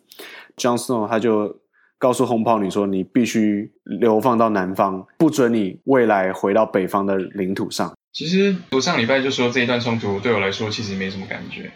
[0.56, 1.60] Jon Snow 他就。
[1.98, 11.72] 告诉红袍女说：“你必须流放到南方，不准你未来回到北方的领土上。”其实我上礼拜就说这一段冲突对我来说其实没什么感觉，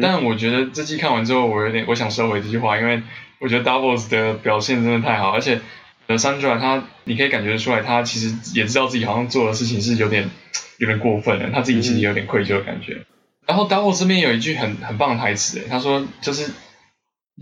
[0.00, 3.02] 但我觉得这季看完之后，我有点我想收回这句话，因为
[3.40, 5.60] 我觉得 Davos 的表现真的太好，而且
[6.08, 10.30] Melisandre 他你可以感觉出来，他其实也知道自己好像做的事情是有点
[10.78, 12.94] 有点过分了，他自己其实有点愧疚的感觉。
[12.94, 13.04] 嗯、
[13.48, 16.50] 然后 Davos 这边有一句很很棒的台词，他说就是。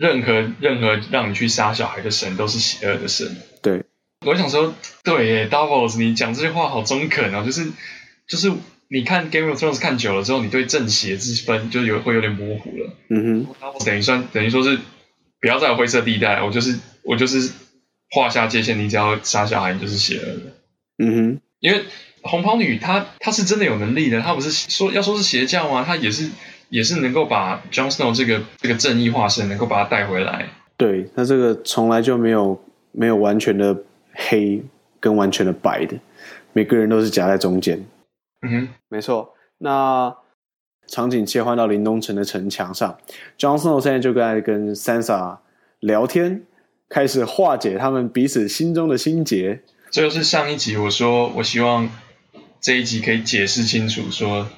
[0.01, 3.37] 任何任何让你去杀小孩的神都是邪恶的神。
[3.61, 3.85] 对，
[4.25, 7.71] 我想说，对耶，Davos，你讲这句话好中肯啊，就是
[8.27, 8.51] 就是
[8.89, 12.97] 你看 Game of Thrones 看久了之后，你对正邪之分就有会有点模糊了。
[13.11, 14.79] 嗯哼，Davos 等于算等于说是
[15.39, 17.53] 不要再有灰色地带，我就是我就是
[18.11, 20.57] 画下界限，你只要杀小孩，你就是邪恶的。
[20.97, 21.85] 嗯哼，因为
[22.23, 25.85] 红袍女她她是真的有能力的，她不是说要说是邪教吗？
[25.87, 26.31] 她也是。
[26.71, 30.49] 也是能够把 Jon Snow 这个这个正义化身能够把他带回来。
[30.79, 32.59] 对，那这个从来就没有
[32.93, 33.77] 没有完全的
[34.15, 34.63] 黑
[34.99, 35.99] 跟完全的白的，
[36.55, 37.85] 每个人都是夹在中间。
[38.41, 39.35] 嗯哼，没错。
[39.59, 40.17] 那
[40.87, 42.99] 场景切换到林东城的城墙上
[43.39, 45.39] ，Jon Snow 现在就在跟 Sansa
[45.81, 46.45] 聊天，
[46.89, 49.61] 开始化解他们彼此心中的心结。
[49.91, 51.91] 这就是上一集我说，我希望
[52.61, 54.49] 这一集可以解释清楚说。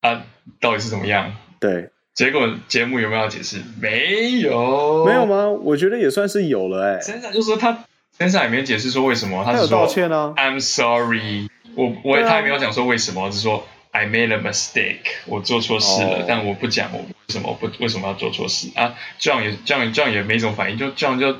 [0.00, 0.24] 啊，
[0.60, 1.32] 到底是怎么样？
[1.60, 3.58] 对，结果节目有没有要解释？
[3.80, 5.48] 没有，没有吗？
[5.48, 6.96] 我觉得也算是有了、欸。
[6.96, 7.84] 哎，Sansa 就说他
[8.18, 10.32] ，Sansa 也没解释说为什么，他，他有道歉啊。
[10.36, 16.24] I'm sorry，我我也、啊、他也没有讲说为什么，只是说 I made a mistake，我做错事了，oh.
[16.26, 18.94] 但我不讲我为什么我不为什么要做错事啊？
[19.18, 21.32] 这样也这样这样也没什么反应，就这样就，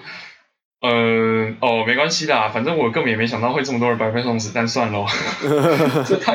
[0.83, 5.07] 嗯、呃，哦，没关系啦，反正我根本也没想到会这么多人白白送死，但算喽。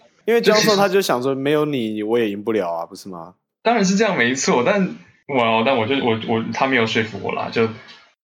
[0.25, 3.35] 因为教授他就想说，没有你我也赢不了啊，不是吗？
[3.63, 4.63] 当然是这样，没错。
[4.65, 4.95] 但
[5.27, 7.69] 我但我就我我他没有说服我啦，就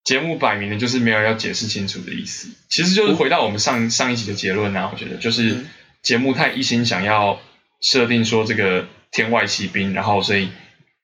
[0.04, 2.48] 节目摆明的就是没有要解释清楚的意思。
[2.68, 5.64] 其实就是回到我们上上一集的结论啊，我觉得就是
[6.02, 7.38] 节目太一心想要。
[7.84, 10.50] 设定说这个天外奇兵，然后所以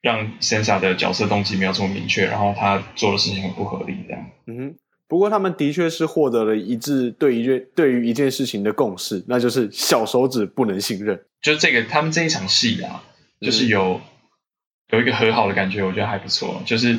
[0.01, 4.25] 让 Sansa 的角色动机没有这么明确，然后他做的事情很不合理，这样。
[4.47, 4.77] 嗯哼。
[5.09, 11.19] 不过他们的确是获得了一致对一件对于一件事情的共识，那就是小手指不能信任。
[11.41, 13.03] 就是这个他们这一场戏啊，
[13.41, 14.01] 就是有、嗯、
[14.91, 16.61] 有一个和好的感觉，我觉得还不错。
[16.67, 16.95] 就是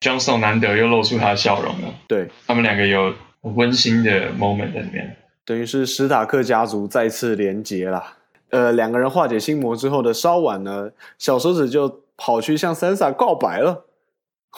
[0.00, 5.16] Jon Snow 难得又露出他的笑容了，对他们两个有温馨的 moment 在里面，
[5.46, 8.18] 等于是史塔克家族再次连结了。
[8.50, 13.86] 呃，两个人化解心魔之后的稍晚呢，小手指就跑去向 Sansa 告白了。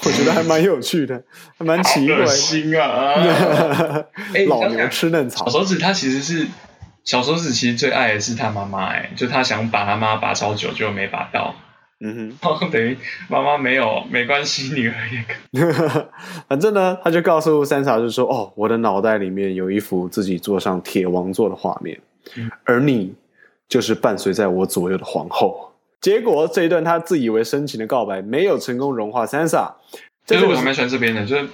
[0.05, 1.23] 我觉得还蛮有趣的，
[1.57, 2.27] 还蛮奇怪。
[2.27, 3.15] 心啊！
[4.49, 5.47] 老牛吃嫩草。
[5.47, 6.47] 小手指他其实是
[7.05, 11.55] 小手指，其实最爱的是他妈妈，哎，就他想把他妈拔超久，就没拔到。
[12.01, 12.97] 嗯哼，等于
[13.29, 16.05] 妈妈没有，没关系，女儿也可以。
[16.49, 22.01] 反正呢，他就告诉 Sansa 就说：“哦，我的脑袋里面有一幅自己坐上铁王座的画面，
[22.37, 23.15] 嗯、而你。”
[23.67, 25.73] 就是伴随在我左右的皇后。
[26.05, 29.73] 结果这一段他自以为深情的告白没有成功融化 Sansa。
[30.27, 31.49] 其实我还蛮喜欢这边的，就是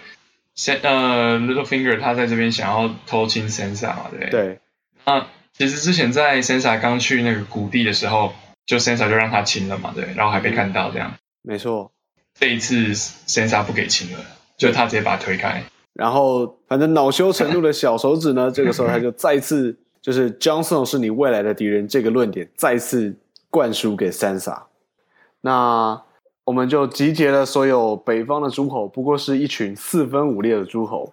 [0.57, 4.31] San 呃 Littlefinger 他在这边想要偷亲 Sansa 嘛，对不对？
[4.31, 4.59] 对。
[5.05, 8.33] 啊，其实之前在 Sansa 刚去那个谷地的时候，
[8.67, 11.13] 就 Sansa 就让他亲了嘛，对，然后还被看到这样。
[11.13, 11.93] 嗯、没错。
[12.35, 12.87] 这一次
[13.29, 14.19] Sansa 不给亲了，
[14.57, 15.63] 就他直接把他推开。
[15.93, 19.79] 然后反正恼羞成怒的小手指呢，这个时候他就再次。
[20.03, 23.15] 就是 Jon Snow 是你未来的敌人这个论点再次
[23.51, 24.63] 灌输给 Sansa，
[25.41, 26.01] 那
[26.45, 31.13] 我们就集结了所有北方的诸侯，不过是一群四分五裂的诸侯。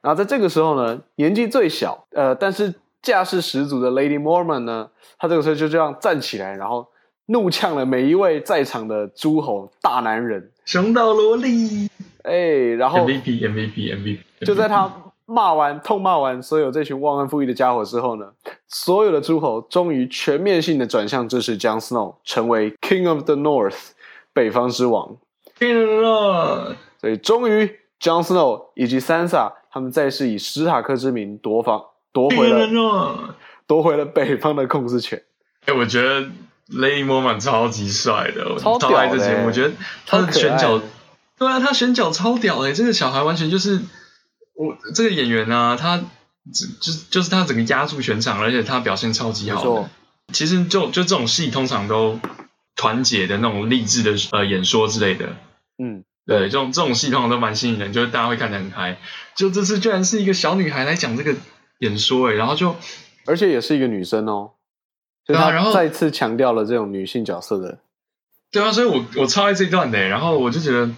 [0.00, 6.86] 然后在这个时候呢，年纪最小，呃，但是架势十足的 Lady Mormont 呢，他这个时候就这样站起来，然后
[7.26, 11.88] 怒呛了每一位在场的诸侯大男人，熊岛萝莉，
[12.22, 12.34] 哎，
[12.76, 14.92] 然后 MVP MVP MVP，就在他。
[15.28, 18.26] 骂完、痛骂完所有这群忘恩负义的家伙之后呢，
[18.68, 23.90] 所有的诸侯终于全面性的转向支持 Jon Snow，成为 King of the North，
[24.32, 25.16] 北方之王。
[25.58, 32.68] King of the North，所以终于 Jon Snow 以及 Sansa 他们再次以史塔克之名夺回了
[33.66, 35.20] 夺回了北方的控制权。
[35.64, 36.20] 哎、欸，我觉得
[36.70, 39.44] Lady Mormont 超级帅的，超屌的、欸。
[39.44, 39.74] 我觉得
[40.06, 40.80] 他的选角，
[41.36, 43.80] 对啊，他选角超屌的、欸，这个小孩完全就是。
[44.56, 49.90] 我这个演员呢、啊，他就就就是他整个压住全场，而且他表现超级好的。
[50.32, 52.18] 其实就就这种戏，通常都
[52.74, 55.36] 团结的那种励志的呃演说之类的。
[55.78, 58.98] 嗯，对，这种这种戏通常都蛮吸引人，就是大家会看得很嗨。
[59.36, 61.34] 就这次居然是一个小女孩来讲这个
[61.78, 62.74] 演说，哎，然后就
[63.26, 64.52] 而且也是一个女生哦。
[65.24, 67.78] 对啊，然后再次强调了这种女性角色的。
[68.50, 70.90] 对啊，所以我我超爱这一段的，然后我就觉得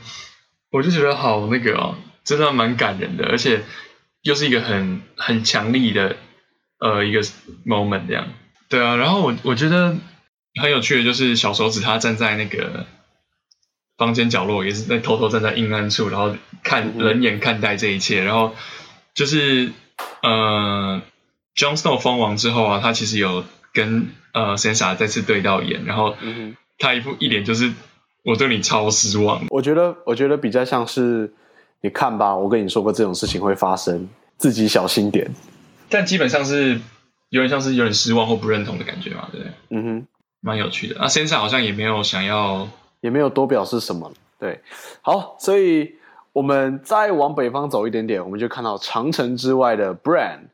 [0.71, 1.97] 我就觉得好那个哦。
[2.29, 3.63] 真的蛮感人的，而且
[4.21, 6.17] 又是一个很很强力的
[6.79, 7.23] 呃一个
[7.65, 8.29] moment 这样。
[8.69, 9.97] 对啊，然后我我觉得
[10.61, 12.85] 很有趣的就是小手指他站在那个
[13.97, 18.23] 房间角落，也是在偷偷站在阴暗处，然后看冷眼看待这一切。
[18.23, 18.55] 然后
[19.15, 19.73] 就是
[20.23, 21.01] 呃
[21.57, 26.15] ，Jon Snow 封王之后啊，他其实有跟呃 Sansa 再次对到眼，然后
[26.79, 27.73] 他一副一脸就是
[28.23, 29.47] 我对你超失望。
[29.49, 31.33] 我觉得我觉得比较像是。
[31.81, 35.31] 你看吧，我跟你说过这种事情会发生，自己小心点。
[35.89, 36.81] 但基本上是
[37.29, 39.53] 有点像是有点失望或不认同的感觉嘛，对不对？
[39.71, 40.07] 嗯哼，
[40.41, 40.97] 蛮有趣的。
[40.99, 42.69] 那 Sansa 好像也没有想要，
[43.01, 44.13] 也没有多表示什么。
[44.39, 44.61] 对，
[45.03, 45.95] 好，所以
[46.33, 50.49] 我们再往北方走一点点，我们就看到长城之外的 Bran，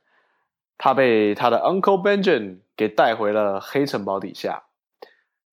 [0.78, 4.62] 他被他的 Uncle Benjamin 给带回了黑城堡底下。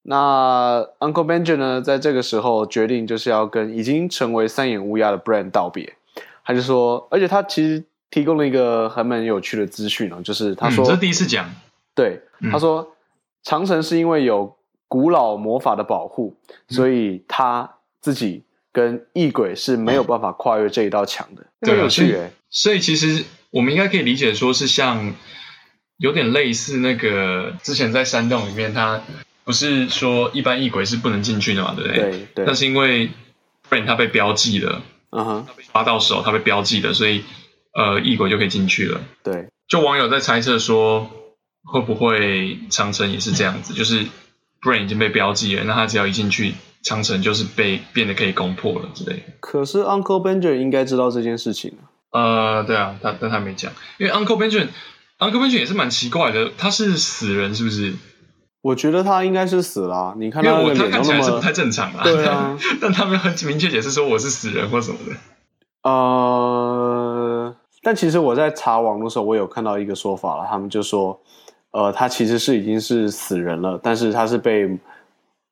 [0.04, 5.96] 那 Uncle Benjen 呢，在这个时候决定就是要跟已经成为三眼乌鸦的 Brand 道别。
[6.44, 11.48] 他就说，而且他其实提供了一个还蛮有趣的资讯哦，就是他说，嗯、这是第一次讲，
[11.94, 12.20] 对，
[12.52, 12.88] 他说、嗯、
[13.44, 16.36] 长城是因为有古老魔法的保护，
[16.68, 17.70] 所以他
[18.02, 21.46] 自己跟异鬼是没有办法跨越这一道墙的。
[21.62, 22.32] 对，有趣诶。
[22.50, 25.14] 所以其实我们应该可以理解说是像
[25.98, 29.00] 有点类似那个之前在山洞里面他。
[29.44, 31.98] 不是说一般异鬼是不能进去的嘛，对不对？
[31.98, 32.46] 对对。
[32.46, 33.10] 那是因为
[33.70, 34.82] Bran 他被标记了，
[35.12, 37.24] 嗯哼，他被抓到手，他被标记了，所以
[37.74, 39.02] 呃，异鬼就可以进去了。
[39.24, 39.48] 对。
[39.68, 41.10] 就网友在猜测说，
[41.64, 43.74] 会不会长城也是这样子？
[43.74, 44.06] 就是
[44.62, 49.24] Bran 已经被标记了，那他只要一进去，长城就是被变得可以攻破了之类的。
[49.40, 51.74] 可是 Uncle Benjamin 应该知道这件事情。
[52.12, 57.94] 呃，对啊，他但他没讲，因为 Uncle Benjamin，Uncle Benjamin 也是蛮奇怪的，他是死人是不是？
[58.62, 60.14] 我觉得他应该是死了啊。
[60.18, 62.04] 你看他那个脸他看起来是不太正常啊。
[62.04, 65.16] 对啊， 但他们很明确解释说我是死人或什么的。
[65.90, 71.20] 呃，但其实我在查网络的时候，我有看到一个说法了，他们就说，
[71.72, 74.70] 呃，他其实是已经是死人了，但是他是被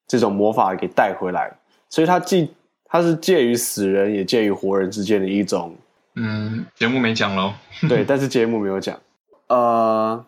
[0.07, 1.51] 这种魔法给带回来，
[1.89, 2.51] 所以他既
[2.85, 5.75] 他是介于死人也介于活人之间的一种。
[6.15, 7.53] 嗯，节目没讲喽。
[7.87, 8.95] 对， 但是节目没有讲。
[9.47, 10.23] 呃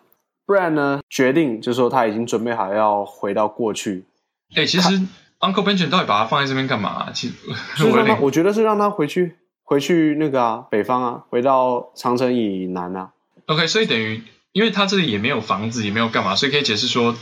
[0.52, 4.04] ，Bran 呢决定就是说他已经准备好要回到过去。
[4.56, 4.89] 哎、欸，其实
[5.39, 7.12] Uncle Benjamin 到底把他放在这边干嘛、啊？
[7.14, 7.34] 其实
[7.86, 13.12] 我，我觉得是让他回去，回去那个啊，北方啊，回到长城以南啊。
[13.45, 17.16] OK，所以等于，因为他这里也没有房子，也没有干嘛，所以可以解释说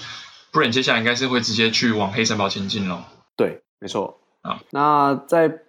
[0.51, 2.99] ，Bran 接下来应该是会直接去往黑城堡前进喽。
[3.35, 4.19] 对，没错。
[4.41, 5.59] 啊，那在。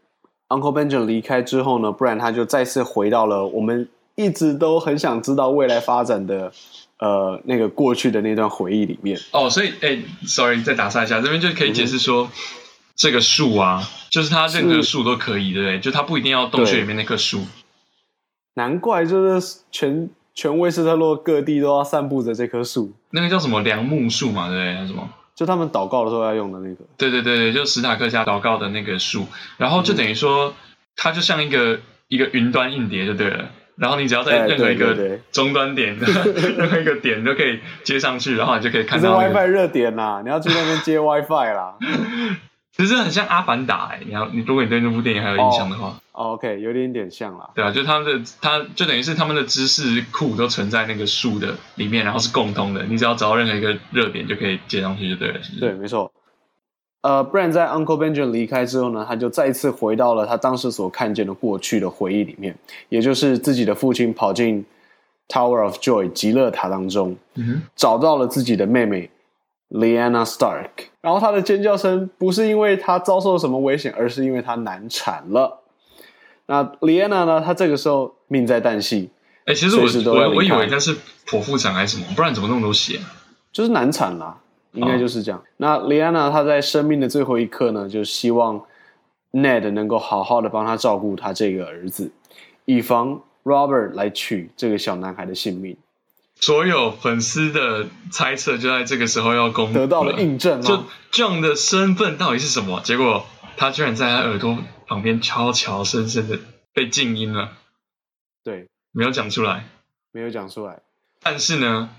[0.51, 6.53] Uncle Benjamin 离开之后呢，Bran 他就再次回到了我们一直都很想知道未来发展的
[7.01, 9.19] 呃那个过去的那段回忆里面。
[9.33, 12.31] 哦，所以哎、欸，sorry，再打岔一下，这边就可以解释说，嗯、
[12.95, 15.81] 这个树啊，就是它任何树都可以，对不对？
[15.81, 17.43] 就它不一定要洞穴里面那棵树。
[18.55, 22.93] 难怪就是全全威斯特洛各地都要散布着这棵树。
[23.11, 24.87] 那个叫什么梁木树嘛，对不对？
[24.87, 25.09] 什么？
[25.37, 29.27] 就他们祷告的时候要用的那个，对对对，就史塔克家祷告的那个树，
[29.57, 30.53] 然后就等于说，
[30.97, 39.35] 它就像一个一个云端硬碟就对了，然后你只要在任何一个终端点， 任何一个点都可以接上去，然后你就可以看到、那个。
[39.35, 41.77] WiFi 热点呐、啊，你要去那边接 WiFi 啦。
[42.77, 45.97] 其实很像阿凡达哎、欸，你要你如果你对那部电影还有印象的话。
[46.13, 46.35] Oh.
[46.35, 47.49] OK，有点点像啦。
[47.55, 52.83] 对啊，就他们的，他就等于是他们的知识库都存在那个树的里面，然后是共通的。
[52.85, 55.43] 你只要找到任何一个热点，就可以接上去就对了。
[55.43, 55.61] 是是？
[55.61, 56.13] 对，没错。
[57.03, 62.55] 呃，Bran 在 Uncle Benjamin 离开之后呢，他就再一次回到了他当时所看见的过去的回忆里面，
[62.89, 64.65] 也就是自己的父亲跑进
[65.29, 69.11] Tower of Joy 极乐塔当中，嗯，找到了自己的妹妹
[69.71, 70.69] Lyanna Stark。
[71.01, 75.61] 然后他的尖叫声不是因为他遭受了什么危险，而是因为他难产了。
[76.47, 77.41] 那 Lyanna 呢？
[77.41, 79.09] 她这个时候命在旦夕。
[79.45, 82.99] 哎、欸，其实我我我以为她是剖腹产还是什么，不然怎么那么多血？
[83.53, 84.37] 就是难产啦，
[84.73, 85.41] 应该就是这样。
[85.41, 88.65] 哦、那 Lyanna 她在生命的最后一刻呢，就希望
[89.33, 92.11] Ned 能够好好的帮她照顾她这个儿子，
[92.65, 95.77] 以防 Robert 来取这个小男孩的性命。
[96.37, 100.63] 所有粉丝的猜测就在这个时候要公布得到了印证。
[100.63, 102.81] 就 Jon 的身份到底是什么？
[102.81, 103.25] 结果
[103.57, 104.57] 他居然在他耳朵。
[104.91, 106.37] 旁边悄悄声声的
[106.75, 107.53] 被静音了，
[108.43, 109.69] 对，没有讲出来，
[110.11, 110.81] 没有讲出来。
[111.23, 111.91] 但是呢，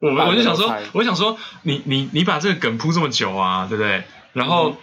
[0.00, 4.04] 我们我就想说，我想说，你你你把这个梗铺这么久啊，对不对？
[4.32, 4.76] 然后，嗯、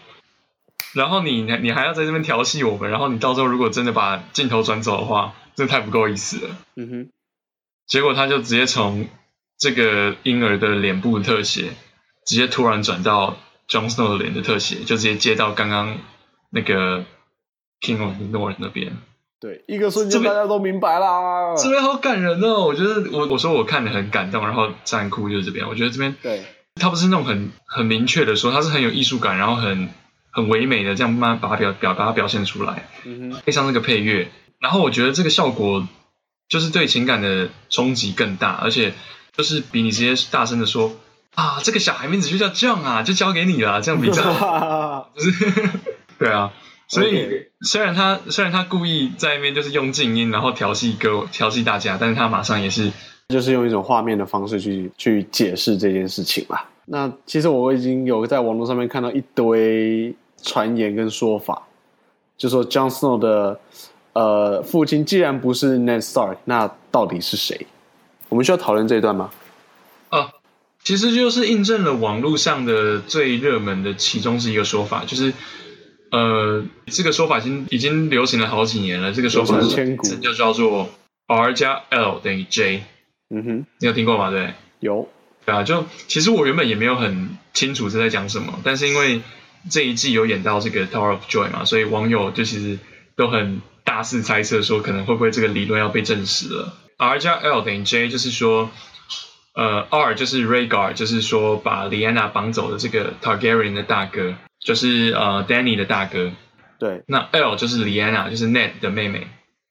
[0.93, 6.57] 然后你你还要在这边调戏我们，然后你到时候如果真的把镜头转走的话，这太不够意思了。
[6.75, 7.09] 嗯哼。
[7.87, 9.07] 结果他就直接从
[9.57, 11.73] 这个婴儿的脸部特写，
[12.25, 13.37] 直接突然转到
[13.67, 15.97] Jon Snow 的脸的特写，就直接接到刚刚
[16.49, 17.05] 那个。
[17.81, 18.97] King of the North 那边，
[19.45, 21.53] 对，一个瞬间大家都明白啦。
[21.55, 25.67] 这边好感人哦，我觉得我我说我看的很感动，然后战哭就是这边。
[25.67, 26.43] 我觉得这边对，
[26.81, 29.89] 他不是那种很很明确的说，他是很有艺术感，然后很
[30.31, 32.89] 很唯美的这样慢慢把它表表把它表现出来。
[33.03, 35.87] 嗯哼，配上那个配乐，然后我觉得这个效果
[36.49, 38.93] 就是对情感的冲击更大，而且
[39.37, 40.97] 就是比你直接大声的说
[41.35, 45.69] 啊，这个小孩名字就叫 Jon 啊，就交给你了，这样比较 就是
[46.17, 46.51] 对啊。
[46.87, 52.91] 所以虽然他虽然他故意在那边就是用静音，然后调戏歌调戏大家，但是他马上也是
[53.29, 56.69] 就是用一种画面的方式去去解释这件事情吧。
[56.85, 60.13] 那其实我已经有在网络上面看到一堆
[60.43, 61.63] 传言跟说法，
[62.37, 63.59] 就说 Jon Snow 的
[64.13, 67.65] 呃父亲既然不是 Ned Stark，那到底是谁？
[68.29, 69.31] 我们需要讨论这一段吗？
[70.09, 70.29] 啊，
[70.83, 75.33] 其实就是印证了网络上的最热门的其中是一个说法，就是。
[76.15, 79.11] 呃，这个说法已经已经流行了好几年了。
[79.11, 80.89] 这个说法是就叫做
[81.27, 82.83] R 加 L 等于 J。
[83.29, 84.29] 嗯哼，你有听过吗？
[84.29, 85.09] 对，有。
[85.45, 89.21] 对啊，就其实我原本也没有很清楚是在讲什么，但是因为
[89.69, 92.79] 这一季有演到这个 Tower of Joy 嘛，所以网友就其实
[93.17, 96.73] 都很大肆猜测说，可能会不会这个理论要被证实了。
[96.97, 98.71] R 加 L 等于 J，就是说，
[99.53, 104.35] 呃，R 就是 Rhaegar，就是说把 Lyanna 绑走的这个 Targaryen 的大哥。
[104.59, 106.31] 就是呃，Danny 的大哥，
[106.79, 109.27] 对，那 L 就是 Lyanna，就是 Ned 的妹妹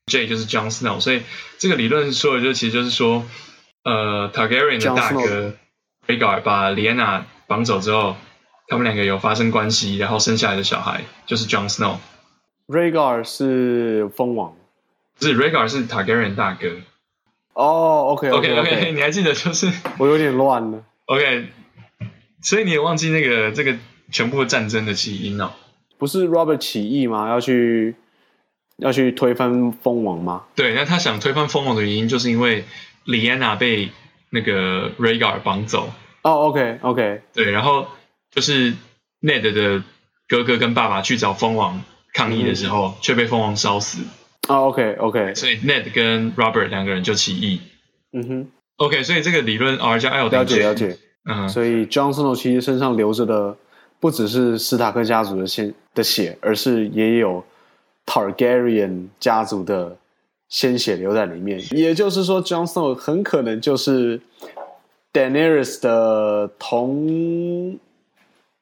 [0.06, 1.22] ，J 就是 Jon Snow，所以
[1.58, 3.24] 这个理论说的就其实就是说，
[3.84, 5.54] 呃 Targaryen 的大哥
[6.06, 8.16] Rhaegar 把 Lyanna 绑走之后，
[8.68, 11.96] 他们两个有发生关系，然后生下来的小孩就是 Jon Snow。
[12.66, 14.54] Rhaegar 是蜂王，
[15.18, 16.68] 不是 Rhaegar 是 Targaryen 大哥。
[17.52, 20.82] 哦、oh,，OK OK OK OK，你还记得就是我有点乱了。
[21.04, 21.48] OK，
[22.42, 23.76] 所以你也忘记那个这个
[24.10, 25.52] 全部的战争的起因了、哦？
[25.98, 27.28] 不是 Robert 起义吗？
[27.28, 27.94] 要去
[28.78, 30.44] 要去推翻蜂王吗？
[30.54, 32.64] 对，那他想推翻蜂王的原因，就是因为
[33.06, 33.90] Lyanna 被
[34.30, 35.90] 那个 Rhaegar 绑走。
[36.22, 37.86] 哦、oh,，OK OK，对，然后
[38.30, 38.72] 就是
[39.20, 39.82] Ned 的
[40.26, 41.82] 哥哥跟爸爸去找蜂王
[42.14, 44.02] 抗议的时候，嗯、却被蜂王烧死。
[44.48, 47.60] 哦、oh,，OK OK，所以 Ned 跟 Robert 两个人就起义。
[48.12, 50.96] 嗯哼，OK，所以这个理论 R 加 L 了解了解。
[51.28, 53.56] 嗯，所以 Jon Snow 其实身上留着的
[54.04, 57.42] 不只是斯塔克家族的血的血，而是也有
[58.04, 59.96] Targaryen 家族的
[60.50, 61.58] 鲜血留在里面。
[61.70, 64.20] 也就是说，Jon Snow 很可能就是
[65.10, 67.78] Daenerys 的同，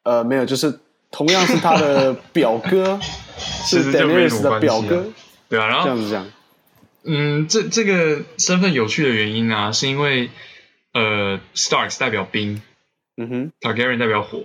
[0.05, 0.79] 呃，没有，就是
[1.11, 3.01] 同样是他的 表哥，
[3.37, 5.07] 是 Daenerys 的表哥。
[5.49, 6.31] 对啊，然后这样子讲，
[7.03, 10.31] 嗯，这这个身份有趣的原因啊，是因为
[10.93, 12.63] 呃，Starks 代表冰，
[13.17, 14.45] 嗯哼，Targaryen 代表火，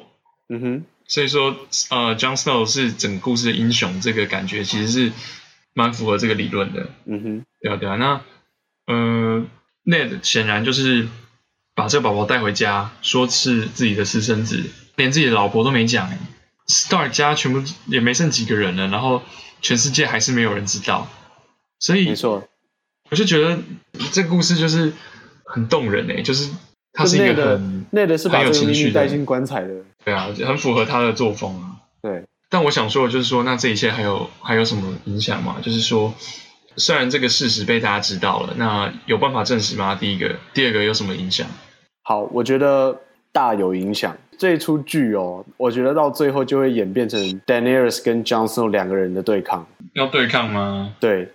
[0.50, 1.56] 嗯哼，所以说
[1.90, 5.12] 呃，John Snow 是整个故事的英雄，这个感觉其实是
[5.74, 8.22] 蛮符合这个理论的，嗯哼，对啊对啊，那
[8.88, 9.46] 呃
[9.86, 11.08] ，Ned 显然就是
[11.76, 14.64] 把这个宝宝带回家，说是自己的私生子，
[14.96, 16.10] 连自己的老婆都没讲
[16.68, 19.22] ，Stark 家全部也没剩几个人了，然后。
[19.60, 21.10] 全世界还是没有人知道，
[21.80, 22.48] 所以没错，
[23.10, 23.58] 我就觉得
[24.12, 24.94] 这个故事就是
[25.46, 26.52] 很动人诶，就是
[26.98, 29.70] 他是一个很那的是把有情绪带进棺材的，
[30.04, 31.78] 对啊，很符合他的作风啊。
[32.02, 35.58] 对，但我想说的就是说，那这一切还有还有什么影响吗？
[35.62, 36.14] 就是说，
[36.76, 39.96] 虽然这个事实被大家知道了，那有办法证实吗？
[39.96, 41.46] 第一个，第二个有什么影响？
[42.02, 43.00] 好，我觉得
[43.32, 44.18] 大有影响。
[44.40, 49.68] 这一出剧哦，我觉得到最后就会演变成 Daenerys 跟 Jon Snow 两个人的对抗。
[49.94, 50.94] 要对抗吗？
[51.00, 51.28] 对，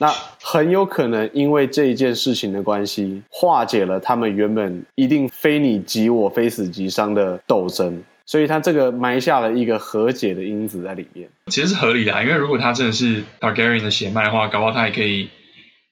[0.00, 0.10] 那
[0.42, 11.28] 很有可能因为这一件事情的关系，化解了他们原本一定非你即我、非死即伤的斗争，所以他这个埋下了一个和解的因子在里面。
[11.48, 15.28] 其实是合理的啊，因为如果他真的是 Targaryen 的血脉的话，搞不好他也可以，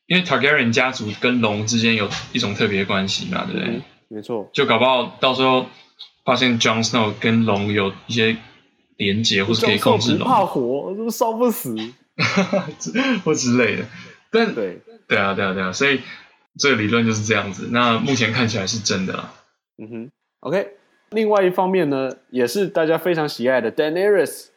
[0.06, 3.68] 因为 Targaryen 家族跟龙之间有一种特别关系嘛，对不对？
[3.74, 5.66] 嗯，没错，就搞不好到时候。
[6.24, 8.36] 发现 Jon Snow 跟龙有一些
[8.98, 10.28] 连结，或是可以控制龙。
[10.28, 11.74] 怕火，烧不死？
[13.24, 13.84] 或之类的。
[14.30, 16.00] 但对对啊，对啊，对啊，所以
[16.58, 17.68] 这个理论就是这样子。
[17.70, 19.32] 那目前看起来是真的啦。
[19.78, 20.10] 嗯哼
[20.40, 20.74] ，OK。
[21.10, 24.48] 另外一方面呢，也是大家非常喜爱的 Daenerys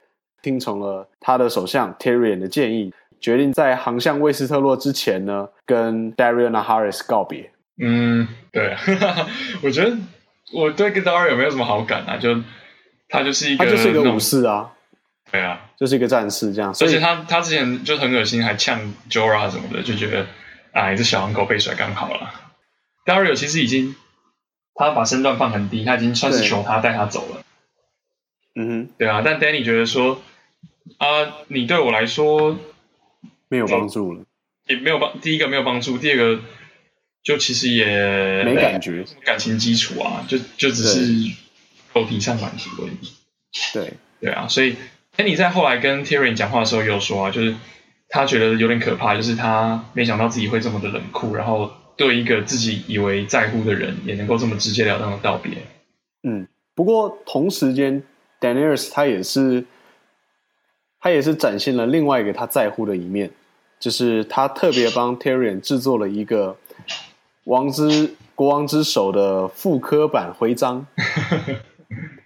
[0.41, 7.51] 听从了他的首相 Tyrion 的建议，决定在航向威斯特洛之前呢，跟 Daario Naharis 告别。
[7.81, 8.75] 嗯，对，
[9.63, 9.97] 我觉得。
[10.53, 12.17] 我对 Daario 有没有什么好感啊？
[12.17, 12.35] 就
[13.07, 14.69] 他就是一个，他就是一个武士啊，
[15.31, 16.73] 对啊，就是一个战士这样。
[16.73, 20.27] 所以而且他他之前就很恶心，还呛 Jorah 什么的，就觉得
[20.71, 22.33] 啊，你这小黄狗被甩刚好了。
[23.05, 23.95] Daario 其实已经
[24.75, 27.43] 他把身段放很低，他已经算是求他带他走了。
[28.55, 30.21] 嗯哼，对啊，但 Danny 觉得说
[30.97, 31.07] 啊，
[31.47, 32.57] 你对我来说
[33.47, 34.23] 没有帮助了，
[34.67, 36.41] 也没有帮，第一个没有帮助，第二个。
[37.23, 37.85] 就其实也
[38.43, 41.31] 没感觉，感情基础啊，就就只是
[41.93, 43.13] 肉体上满足而已。
[43.73, 44.75] 对对啊，所以
[45.17, 47.55] 哎，你在后来跟 Tyrion 讲话的时候，也有说啊，就是
[48.09, 55.51] 他觉得有点可怕，就是他没想到自己会这么的冷酷，然后对一个自己以为在乎的人，也能够这么直截了当的道别。
[56.23, 58.03] 嗯，不过同时间
[58.39, 59.65] d a n i e l s 他也是
[60.99, 63.31] 他也是展现了另外一个他在乎的一面，
[63.79, 66.57] 就是他特别帮 Tyrion 制作了一个。
[67.45, 70.85] 王之国王之手的复刻版徽章，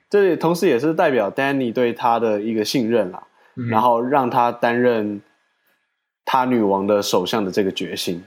[0.10, 3.24] 这里同时也是代表 Danny 对他的一个信任啦，
[3.56, 5.22] 嗯、然后让他担任
[6.24, 8.24] 他女王的首相的这个决心。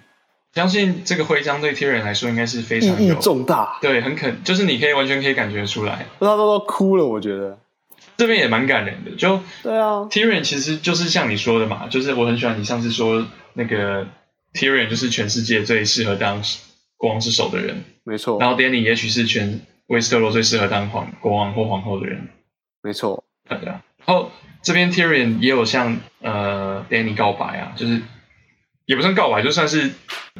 [0.54, 7.58] 相信这个徽章对 Tyrion 来说应该是非常意义重大，对，很肯，就是你可以完全可以感觉出来，他都都哭了，我觉得
[8.16, 9.10] 这边也蛮感人的。
[9.16, 14.06] 就对啊，Tyrion 其实就是像你说的嘛，就是我很喜欢你上次说那个
[14.54, 16.42] Tyrion 就是全世界最适合当。
[17.00, 18.40] 国王之首的人，没错。
[18.40, 22.28] 然后 Danny 也许是全威斯特洛最适合当皇国王或皇后的人，
[22.82, 23.24] 没错。
[23.48, 23.82] 对啊。
[24.04, 24.30] 然后
[24.62, 28.00] 这边 Tyrion 也有向呃 Danny 告白啊，就是
[28.84, 29.90] 也不算告白，就算是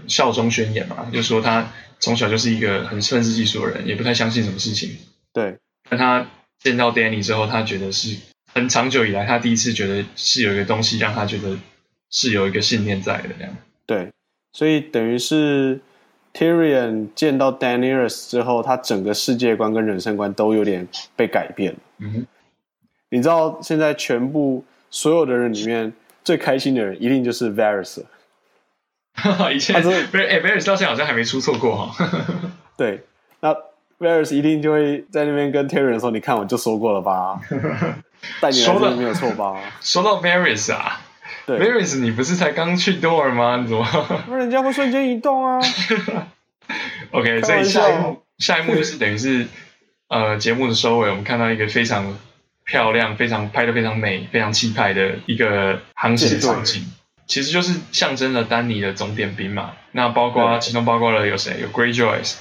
[0.07, 4.97] 效忠宣言嘛，就说他从小就是一个很愤世嫉俗的人，也不太相信什么事情。
[5.33, 5.57] 对。
[5.89, 6.27] 但他
[6.59, 8.17] 见到 Danny 之后，他觉得是
[8.53, 11.57] 很长久以来他第一次觉得是有一个东西让他觉得
[12.11, 13.57] 是有一个信念在的这样。
[13.87, 14.13] 对，
[14.53, 15.81] 所以等于是。
[16.39, 20.87] Tyrion 见到 Daenerys 之后，他整个世界观跟人生观都有点
[21.17, 21.75] 被改变。
[21.99, 22.27] 嗯哼，
[23.09, 28.05] 你知道现在全部所有的人里面最开心的人，一定就是 Varys。
[29.15, 32.09] 哈哈，以前 Varys 到现在好像还没出错过哈。
[32.79, 33.03] 对，
[33.41, 33.53] 那
[33.99, 37.41] Varys 一定就会在那边跟 Tyrion 说：“你看，我就说过了吧，
[38.41, 41.01] 带你来这没有错吧？” 说到 Varys 啊。
[41.49, 43.57] 对 Varys 你不是才刚去多尔吗？
[43.57, 43.87] 你怎么？
[44.29, 45.59] 那人家会瞬间移动啊。
[47.13, 49.47] OK，所以下一幕，下一幕就是等于是
[50.09, 52.19] 呃节目的收尾，我们看到一个非常
[52.67, 56.85] 漂亮、非常拍的非常美、非常气派的一个航行场景，
[57.27, 59.73] 其实就是象征了丹尼的总点兵嘛。
[59.93, 61.59] 那包括其中包括了有谁？
[61.63, 62.37] 有 Greyjoy，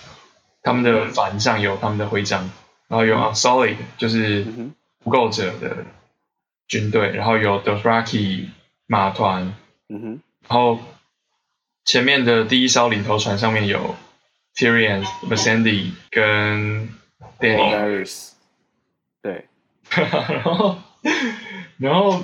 [0.61, 2.51] 他们的帆上有他们的徽章，
[2.89, 4.45] 然后有 Unsullied，就是
[5.01, 5.85] 不够者的
[6.67, 8.47] 军队，然后有 Dothraki。
[8.87, 9.53] 马团，
[9.89, 10.79] 嗯哼，然后
[11.83, 13.95] 前面的第一艘领头船上面有
[14.55, 16.89] Tyrion、Missandei 跟
[17.37, 18.31] Daenerys，
[19.21, 19.45] 对，
[19.91, 20.77] 然后
[21.77, 22.21] 然后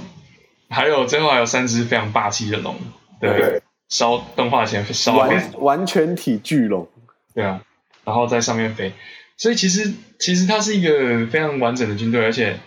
[0.70, 2.78] 还有最后还有三只非常霸气的龙，
[3.20, 6.88] 对，烧动画前烧完完全体巨龙，
[7.36, 7.62] 对啊，
[8.06, 8.94] 然后在上面飞，
[9.36, 12.58] 所以其实其实它是一个非常完整的军队，而且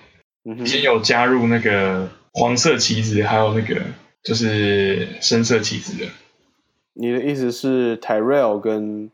[0.44, 2.10] 已经有加入那个。
[2.38, 3.80] 黄色旗子，还有那个
[4.22, 6.04] 就是深色旗子的。
[6.92, 9.10] 你的意思是 Tyrell 跟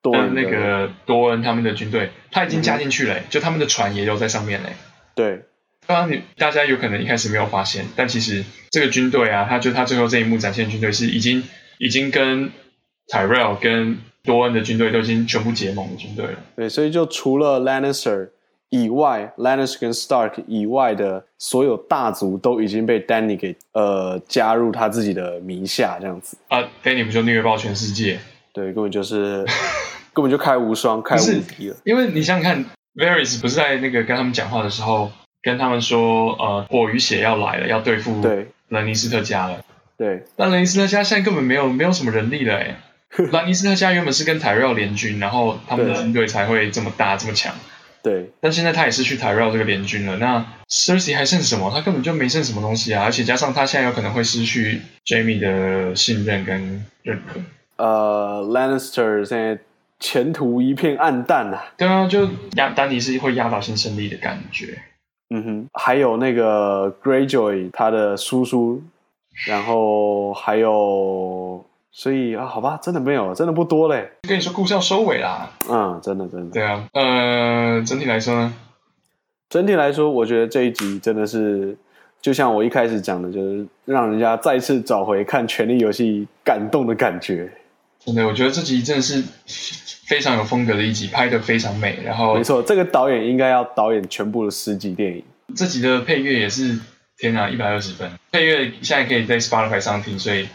[0.00, 4.68] 多恩那个多恩他们的军队，他已经加进去了，嗯、就他们的船也有在上面嘞。
[5.16, 5.42] 对，
[5.84, 11.42] 刚刚你大家有可能一开始没有发现，但其实这个军队啊，他就他最后这一幕展现的军队是已经
[11.78, 12.52] 已经跟
[13.08, 16.38] Tyrell 跟多恩的军队都已经全部结盟的军队了。
[16.54, 18.28] 对，所以就除了 Lannister。
[18.70, 28.20] 以外，Lannister 跟 Stark 以外的所有大族都已经被 Danny 给呃加入他自己的名下，这样子啊，Danny 不就虐爆全世界？
[28.52, 29.44] 对，根本就是
[30.12, 31.76] 根本就开无双，开无敌了。
[31.84, 32.64] 因为你想想看
[32.94, 35.10] ，Varys 不是在那个跟他们讲话的时候，
[35.42, 39.60] 跟他们说呃火与血要来了，要对付对兰尼斯特家了。
[39.96, 42.76] 对，但兰尼斯特家现在根本没有没有什么人力了哎。
[43.32, 47.52] 兰尼斯特家原本是跟 Tyrell 联军，然后他们的军队才会这么大这么强。
[48.02, 50.16] 对，但现在他也是去 Tyrell 这个联军了。
[50.16, 51.70] 那 Cersei 还剩什么？
[51.70, 53.04] 他根本就没剩什么东西啊！
[53.04, 57.40] 而且加上他现在有可能会失去 Jaime 的信任跟认可。
[57.76, 59.58] 呃，Lannister 现在
[59.98, 61.64] 前途一片暗淡啊。
[61.76, 64.78] 对啊，就压丹尼是会压倒性胜利的感觉。
[65.28, 68.82] 嗯哼，还有那个 Greyjoy 他的叔叔，
[69.46, 71.64] 然后还有。
[71.92, 74.12] 所以啊，好吧，真的没有，真的不多嘞。
[74.22, 75.50] 跟你说，故事要收尾啦。
[75.68, 76.50] 嗯，真的，真的。
[76.52, 78.54] 对啊，呃，整体来说呢，
[79.48, 81.76] 整体来说，我觉得这一集真的是，
[82.22, 87.50] 就像我一开始讲的，就是让人家再次找回看《权力游戏》感动的感觉。
[87.98, 89.22] 真的，我觉得这集真的是
[90.06, 91.98] 非常有风格的一集，拍的非常美。
[92.04, 95.24] 然后，没错，这个导演应该要导演全部的十集电影。
[95.56, 96.78] 这集的配乐也是
[97.18, 98.08] 天哪，一百二十分。
[98.30, 100.46] 配乐现在可以在 Spotify 上听，所以。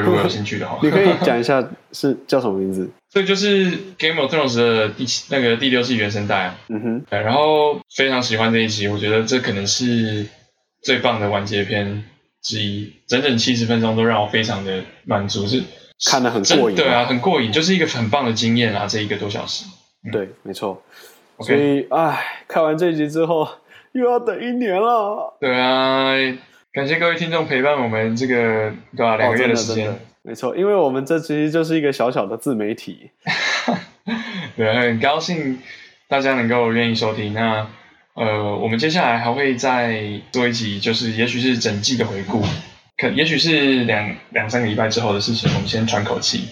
[0.00, 1.62] 如果有兴趣的话，你可以讲一下
[1.92, 2.90] 是叫什么名字？
[3.10, 6.58] 这就是 Game of Thrones 的第七那个第六季原声带啊。
[6.68, 10.26] 嗯哼，对，然后非常喜欢这一集，我觉得这可能是
[10.82, 12.04] 最棒的完结篇
[12.42, 15.62] 之一，整整七十分钟都让我非常的满足，是
[16.10, 16.76] 看得很过瘾。
[16.76, 19.66] 对啊，很过瘾，就是一个很棒的经验啊，这一个多小时。
[20.06, 20.82] 嗯、对，没错。
[21.40, 23.46] 所以，哎，看完这一集之后，
[23.92, 25.36] 又要等一年了。
[25.38, 26.14] 对啊。
[26.72, 29.18] 感谢各位听众陪伴我们这个对吧？
[29.18, 33.10] 两个月的时间，哦，没错，因为我们这其实就是一个小小的自媒体，
[34.56, 35.58] 对，很高兴
[36.08, 37.34] 大家能够愿意收听。
[37.34, 37.66] 那
[38.14, 42.42] 呃，我们接下来还会再做一集，就是也许是整季的回顾，
[42.96, 46.48] 可也许是两两三个礼拜之后的事情，我们先喘口气。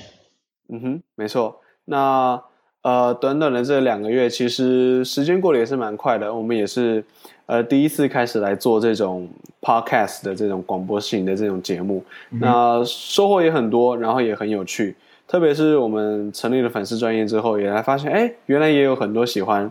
[0.71, 1.63] 嗯哼，没错。
[1.87, 2.39] 那
[2.83, 7.03] 呃，短短的这两个月，其实时间过得也是蛮快的，我们也是。
[7.51, 9.29] 呃，第一次开始来做这种
[9.61, 14.95] podcast 的这种广播性的这种节目，嗯、那收获也很多，然后也很有趣。
[15.27, 19.69] 特别是我们成立了粉丝专业之后，也来发现，哎，原来也有很多喜欢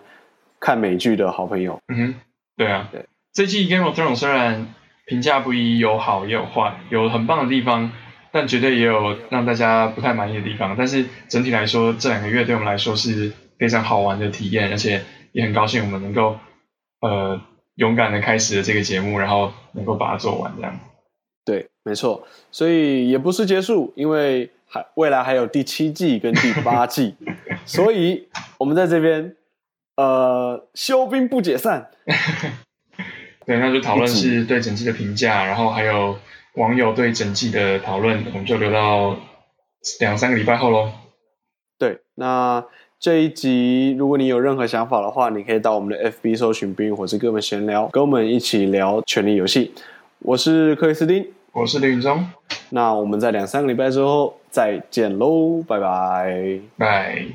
[0.59, 1.79] 看美剧的好朋友。
[1.87, 2.15] 嗯哼，
[2.57, 3.05] 对啊，对。
[3.31, 4.67] 这季 Game of Thrones 虽然
[5.05, 7.93] 评价不一，有好也有坏，有很棒的地方，
[8.33, 10.75] 但绝对也有让大家不太满意的地方。
[10.77, 15.01] 但是整体来说，这两个月对我们来说是非常好玩的体验，而且
[15.31, 16.35] 也很高兴我们能够
[16.99, 17.39] 呃。
[17.79, 20.77] 勇敢的开始了这个节目，然后能够把它做完，这样。
[21.45, 27.15] 对，没错，所以也不是结束，因为还未来还有第七季跟第八季，
[27.65, 28.27] 所以
[28.57, 29.33] 我们在这边
[29.95, 31.89] 呃休兵不解散。
[33.47, 36.19] 对，那就讨论是对整季的评价，然后还有
[36.55, 39.15] 网友对整季的讨论，我们就留到
[40.01, 40.91] 两三个礼拜后喽。
[41.77, 42.65] 对，那
[42.99, 49.71] 这一集如果你有任何想法的话，你可以到我们的 FB 搜寻“冰与火之歌”们闲聊，跟我们一起聊《权力游戏》。
[50.19, 52.27] 我是克里斯汀，我是林中。
[52.71, 57.25] 那我们在两三个礼拜之后再见喽，拜拜，拜。